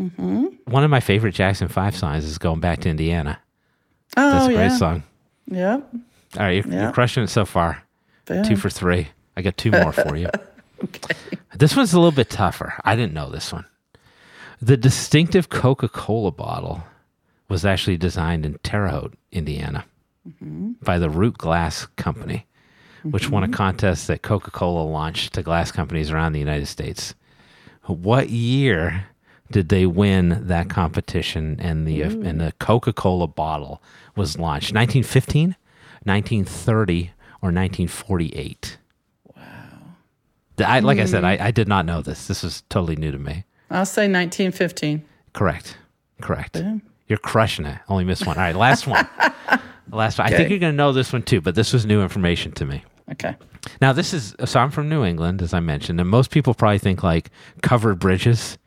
Mm-hmm. 0.00 0.46
One 0.64 0.84
of 0.84 0.90
my 0.90 1.00
favorite 1.00 1.32
Jackson 1.34 1.68
5 1.68 1.96
songs 1.96 2.24
is 2.24 2.38
Going 2.38 2.60
Back 2.60 2.80
to 2.80 2.88
Indiana. 2.90 3.38
Oh, 4.16 4.30
That's 4.32 4.46
a 4.46 4.48
great 4.48 4.64
yeah. 4.66 4.76
song. 4.76 5.02
Yep. 5.46 5.88
All 5.94 6.42
right, 6.42 6.50
you're, 6.64 6.66
Yeah. 6.72 6.82
you're 6.82 6.92
crushing 6.92 7.22
it 7.22 7.28
so 7.30 7.44
far. 7.46 7.82
Yeah. 8.28 8.42
Two 8.42 8.56
for 8.56 8.68
three. 8.68 9.08
I 9.36 9.42
got 9.42 9.56
two 9.56 9.70
more 9.70 9.92
for 9.92 10.16
you. 10.16 10.28
okay. 10.84 11.14
This 11.54 11.76
one's 11.76 11.92
a 11.92 11.98
little 11.98 12.12
bit 12.12 12.28
tougher. 12.28 12.74
I 12.84 12.96
didn't 12.96 13.14
know 13.14 13.30
this 13.30 13.52
one. 13.52 13.64
The 14.60 14.76
distinctive 14.76 15.48
Coca 15.48 15.88
Cola 15.88 16.30
bottle 16.30 16.82
was 17.48 17.64
actually 17.64 17.96
designed 17.96 18.46
in 18.46 18.58
Terre 18.62 18.88
Haute, 18.88 19.14
Indiana, 19.30 19.84
mm-hmm. 20.26 20.72
by 20.82 20.98
the 20.98 21.10
Root 21.10 21.38
Glass 21.38 21.86
Company, 21.96 22.46
which 23.02 23.30
won 23.30 23.42
a 23.42 23.46
mm-hmm. 23.46 23.54
contest 23.54 24.06
that 24.06 24.22
Coca 24.22 24.50
Cola 24.50 24.82
launched 24.82 25.34
to 25.34 25.42
glass 25.42 25.70
companies 25.70 26.10
around 26.10 26.32
the 26.32 26.38
United 26.38 26.66
States. 26.66 27.14
What 27.84 28.30
year 28.30 29.06
did 29.50 29.68
they 29.68 29.86
win 29.86 30.46
that 30.48 30.68
competition 30.68 31.56
and 31.60 31.86
the 31.86 32.02
and 32.02 32.40
the 32.40 32.52
Coca 32.58 32.92
Cola 32.92 33.28
bottle 33.28 33.80
was 34.16 34.38
launched? 34.38 34.74
1915, 34.74 35.54
1930, 36.02 37.12
or 37.42 37.52
1948. 37.52 38.78
Wow. 39.36 39.42
I, 40.58 40.80
like 40.80 40.98
I 40.98 41.04
said, 41.04 41.22
I, 41.22 41.36
hmm. 41.36 41.42
I 41.44 41.50
did 41.50 41.68
not 41.68 41.86
know 41.86 42.02
this. 42.02 42.26
This 42.26 42.42
is 42.42 42.62
totally 42.68 42.96
new 42.96 43.12
to 43.12 43.18
me. 43.18 43.44
I'll 43.70 43.86
say 43.86 44.02
1915. 44.02 45.04
Correct. 45.32 45.76
Correct. 46.20 46.62
You're 47.08 47.18
crushing 47.18 47.66
it. 47.66 47.78
Only 47.88 48.04
missed 48.04 48.26
one. 48.26 48.36
All 48.36 48.42
right, 48.42 48.56
last 48.56 48.86
one. 48.86 49.06
last 49.90 50.18
one. 50.18 50.26
I 50.26 50.36
think 50.36 50.50
you're 50.50 50.58
going 50.58 50.72
to 50.72 50.76
know 50.76 50.92
this 50.92 51.12
one 51.12 51.22
too, 51.22 51.40
but 51.40 51.54
this 51.54 51.72
was 51.72 51.86
new 51.86 52.02
information 52.02 52.52
to 52.52 52.64
me. 52.64 52.84
Okay. 53.12 53.36
Now, 53.80 53.92
this 53.92 54.12
is 54.12 54.34
so 54.44 54.60
I'm 54.60 54.70
from 54.70 54.88
New 54.88 55.04
England, 55.04 55.42
as 55.42 55.54
I 55.54 55.60
mentioned, 55.60 56.00
and 56.00 56.08
most 56.08 56.30
people 56.30 56.54
probably 56.54 56.78
think 56.78 57.02
like 57.02 57.30
covered 57.62 57.98
bridges, 57.98 58.58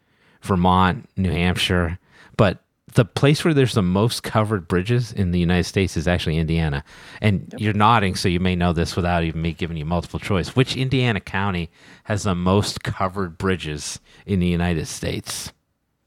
Vermont, 0.42 1.10
New 1.18 1.32
Hampshire, 1.32 2.00
but 2.38 2.60
the 2.94 3.06
place 3.06 3.44
where 3.44 3.54
there's 3.54 3.74
the 3.74 3.82
most 3.82 4.24
covered 4.24 4.68
bridges 4.68 5.12
in 5.12 5.32
the 5.32 5.40
United 5.40 5.66
States 5.66 5.98
is 5.98 6.08
actually 6.08 6.38
Indiana. 6.38 6.84
And 7.22 7.54
you're 7.58 7.74
nodding, 7.74 8.16
so 8.16 8.30
you 8.30 8.40
may 8.40 8.56
know 8.56 8.74
this 8.74 8.96
without 8.96 9.24
even 9.24 9.42
me 9.42 9.54
giving 9.54 9.78
you 9.78 9.86
multiple 9.86 10.20
choice. 10.20 10.56
Which 10.56 10.76
Indiana 10.76 11.20
county 11.20 11.70
has 12.06 12.24
the 12.24 12.36
most 12.36 12.84
covered 12.84 13.38
bridges 13.38 14.00
in 14.26 14.40
the 14.40 14.48
United 14.48 14.88
States? 14.88 15.52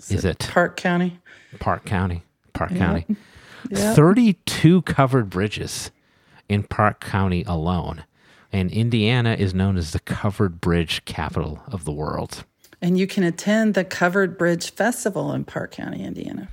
Is 0.09 0.25
it 0.25 0.39
Parke 0.39 0.77
County. 0.77 1.21
Parke 1.61 1.85
County? 1.85 2.23
Parke 2.53 2.75
County. 2.77 3.07
Yep. 3.71 3.95
32 3.95 4.83
covered 4.83 5.31
bridges 5.31 5.93
in 6.49 6.65
Parke 6.65 6.99
County 6.99 7.45
alone. 7.47 8.03
And 8.53 8.73
Indiana 8.73 9.37
is 9.39 9.55
known 9.55 9.77
as 9.77 9.93
the 9.93 10.01
covered 10.01 10.61
bridge 10.61 11.05
capital 11.05 11.63
of 11.69 11.85
the 11.85 11.93
world. 11.93 12.45
And 12.83 12.99
you 12.99 13.07
can 13.07 13.23
attend 13.23 13.75
the 13.75 13.85
Covered 13.85 14.37
Bridge 14.37 14.73
Festival 14.73 15.33
in 15.33 15.45
Parke 15.45 15.71
County, 15.71 16.03
Indiana. 16.03 16.49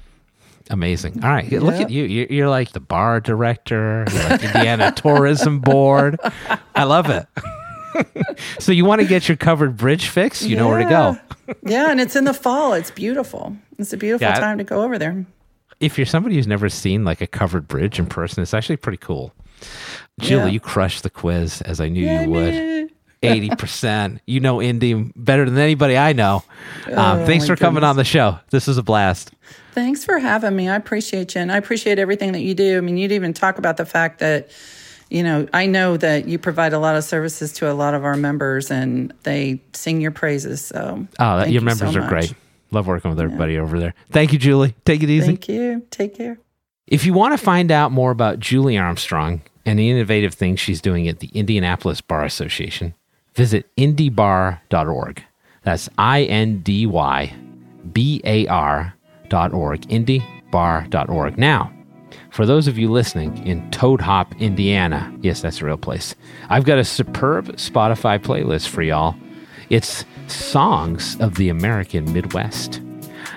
Amazing. 0.70 1.24
All 1.24 1.30
right. 1.32 1.52
Look 1.52 1.76
at 1.76 1.90
you. 1.90 2.04
You're, 2.04 2.28
you're 2.28 2.50
like 2.50 2.72
the 2.74 2.80
bar 2.80 3.20
director, 3.20 4.06
you're 4.12 4.24
like 4.30 4.44
Indiana 4.44 4.92
Tourism 4.96 5.60
Board. 5.60 6.20
I 6.76 6.84
love 6.84 7.10
it. 7.10 7.26
so 8.60 8.72
you 8.72 8.86
want 8.86 9.02
to 9.02 9.08
get 9.08 9.28
your 9.28 9.36
covered 9.38 9.78
bridge 9.78 10.08
fixed? 10.10 10.44
You 10.44 10.56
know 10.56 10.68
where 10.68 10.78
to 10.84 10.90
go. 10.90 11.18
yeah, 11.64 11.90
and 11.90 12.00
it's 12.00 12.16
in 12.16 12.26
the 12.26 12.34
fall. 12.34 12.74
It's 12.74 12.92
beautiful. 12.92 13.56
It's 13.78 13.94
a 13.94 13.98
beautiful 13.98 14.28
Yeah. 14.28 14.40
time 14.40 14.58
to 14.60 14.64
go 14.64 14.84
over 14.84 14.98
there. 15.00 15.26
If 15.80 15.98
you're 15.98 16.06
somebody 16.06 16.36
who's 16.36 16.46
never 16.48 16.70
seen 16.70 17.04
like 17.04 17.22
a 17.22 17.28
covered 17.28 17.68
bridge 17.68 18.00
in 18.00 18.06
person, 18.06 18.44
it's 18.44 18.54
actually 18.54 18.78
pretty 18.78 18.98
cool. 18.98 19.34
Julie, 20.20 20.44
Yeah. 20.46 20.52
you 20.52 20.60
crushed 20.60 21.04
the 21.04 21.10
quiz 21.10 21.62
as 21.62 21.82
I 21.82 21.90
knew 21.90 22.06
Yeah, 22.06 22.24
you 22.24 22.30
would. 22.30 22.54
man. 22.54 22.90
80%. 23.24 24.20
You 24.26 24.40
know 24.40 24.62
Indy 24.62 24.94
better 25.16 25.50
than 25.50 25.58
anybody 25.60 25.98
I 25.98 26.14
know. 26.14 26.44
Um, 26.88 26.94
Oh, 27.22 27.26
thanks 27.26 27.46
for 27.48 27.56
coming 27.56 27.76
goodness. 27.82 27.90
on 27.90 27.96
the 27.98 28.04
show. 28.04 28.40
This 28.50 28.68
was 28.68 28.78
a 28.78 28.84
blast. 28.84 29.32
Thanks 29.74 30.04
for 30.04 30.20
having 30.20 30.56
me. 30.56 30.68
I 30.70 30.76
appreciate 30.76 31.36
you. 31.36 31.42
And 31.42 31.52
I 31.52 31.58
appreciate 31.58 32.00
everything 32.00 32.32
that 32.34 32.42
you 32.42 32.54
do. 32.54 32.78
I 32.78 32.82
mean, 32.82 32.98
you'd 32.98 33.12
even 33.12 33.34
talk 33.34 33.58
about 33.58 33.78
the 33.78 33.86
fact 33.86 34.20
that, 34.20 34.50
you 35.10 35.24
know, 35.24 35.48
I 35.54 35.66
know 35.68 35.96
that 35.98 36.28
you 36.28 36.38
provide 36.38 36.74
a 36.74 36.80
lot 36.80 36.96
of 36.96 37.04
services 37.04 37.54
to 37.54 37.72
a 37.72 37.74
lot 37.74 37.94
of 37.94 38.04
our 38.04 38.16
members 38.18 38.72
and 38.72 39.14
they 39.24 39.62
sing 39.74 40.02
your 40.02 40.12
praises. 40.12 40.64
So, 40.66 41.08
Oh, 41.20 41.38
your 41.40 41.48
you 41.48 41.62
members 41.62 41.94
so 41.94 42.00
are 42.00 42.02
much. 42.02 42.10
great. 42.10 42.34
Love 42.72 42.88
working 42.88 43.10
with 43.10 43.20
everybody 43.20 43.58
over 43.58 43.80
there. 43.80 43.94
Thank 44.12 44.34
you, 44.34 44.40
Julie. 44.40 44.76
Take 44.86 45.02
it 45.04 45.10
easy. 45.10 45.26
Thank 45.28 45.48
you. 45.50 45.84
Take 45.92 46.16
care. 46.16 46.38
If 46.88 47.06
you 47.06 47.14
want 47.14 47.34
to 47.34 47.44
find 47.44 47.72
out 47.72 47.92
more 47.92 48.12
about 48.12 48.40
Julie 48.40 48.78
Armstrong 48.78 49.42
and 49.66 49.78
the 49.80 49.90
innovative 49.90 50.34
things 50.34 50.60
she's 50.60 50.82
doing 50.82 51.08
at 51.08 51.20
the 51.20 51.28
Indianapolis 51.34 52.02
Bar 52.02 52.26
Association, 52.26 52.94
visit 53.40 53.74
indybar.org. 53.78 55.24
That's 55.64 55.90
I 55.98 56.24
N 56.24 56.60
D 56.60 56.86
Y 56.86 57.34
B 57.94 58.20
A 58.26 58.46
R 58.48 58.94
dot 59.30 59.54
org. 59.54 59.90
Now, 61.38 61.72
for 62.32 62.46
those 62.46 62.68
of 62.68 62.78
you 62.78 62.92
listening 62.92 63.48
in 63.48 63.72
Toad 63.72 64.02
Hop, 64.02 64.36
Indiana, 64.42 65.18
yes, 65.22 65.42
that's 65.42 65.62
a 65.62 65.66
real 65.66 65.78
place, 65.78 66.16
I've 66.50 66.66
got 66.66 66.80
a 66.80 66.84
superb 66.84 67.48
Spotify 67.56 68.20
playlist 68.20 68.68
for 68.68 68.82
y'all. 68.82 69.16
It's 69.70 70.04
Songs 70.28 71.16
of 71.22 71.36
the 71.36 71.48
American 71.48 72.12
Midwest. 72.12 72.82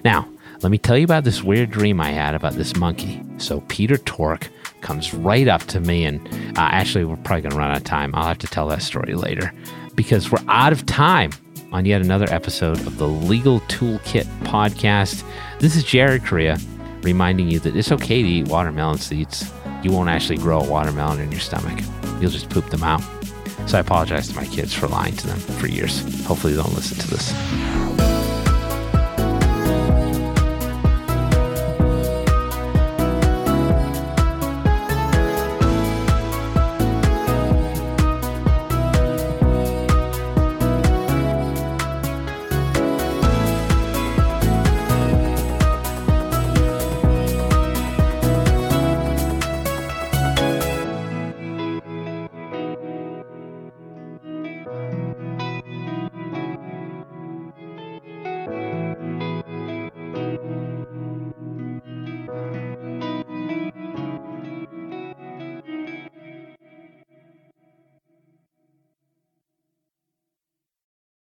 Now, 0.04 0.28
let 0.62 0.70
me 0.70 0.78
tell 0.78 0.98
you 0.98 1.04
about 1.04 1.22
this 1.22 1.44
weird 1.44 1.70
dream 1.70 2.00
I 2.00 2.10
had 2.10 2.34
about 2.34 2.54
this 2.54 2.74
monkey. 2.74 3.22
So, 3.38 3.60
Peter 3.68 3.98
Tork 3.98 4.50
comes 4.80 5.14
right 5.14 5.46
up 5.46 5.62
to 5.66 5.78
me, 5.78 6.04
and 6.04 6.26
uh, 6.58 6.70
actually, 6.72 7.04
we're 7.04 7.16
probably 7.18 7.42
going 7.42 7.52
to 7.52 7.58
run 7.58 7.70
out 7.70 7.76
of 7.76 7.84
time. 7.84 8.12
I'll 8.16 8.26
have 8.26 8.38
to 8.38 8.48
tell 8.48 8.66
that 8.66 8.82
story 8.82 9.14
later 9.14 9.52
because 9.94 10.31
we're 10.31 10.44
out 10.48 10.72
of 10.72 10.87
time 10.87 11.31
on 11.72 11.85
yet 11.85 12.00
another 12.00 12.26
episode 12.31 12.78
of 12.87 12.98
the 12.98 13.09
Legal 13.09 13.61
Toolkit 13.62 14.24
podcast. 14.44 15.24
This 15.59 15.76
is 15.76 15.85
Jared 15.85 16.24
Correa 16.24 16.59
reminding 17.02 17.48
you 17.48 17.59
that 17.61 17.74
it's 17.76 17.90
okay 17.92 18.22
to 18.22 18.28
eat 18.28 18.48
watermelon 18.48 18.98
seeds. 18.98 19.50
You 19.83 19.90
won't 19.90 20.09
actually 20.09 20.38
grow 20.38 20.61
a 20.61 20.68
watermelon 20.68 21.20
in 21.20 21.31
your 21.33 21.40
stomach, 21.40 21.83
you'll 22.20 22.31
just 22.31 22.50
poop 22.50 22.66
them 22.70 22.85
out. 22.85 23.02
So 23.66 23.78
I 23.78 23.81
apologize 23.81 24.28
to 24.28 24.37
my 24.37 24.46
kids 24.46 24.74
for 24.74 24.88
lying 24.88 25.16
to 25.16 25.26
them 25.26 25.38
for 25.38 25.68
years. 25.68 26.00
Hopefully, 26.24 26.55
they 26.55 26.62
don't 26.62 26.74
listen 26.74 26.98
to 26.98 27.11
this. 27.11 27.91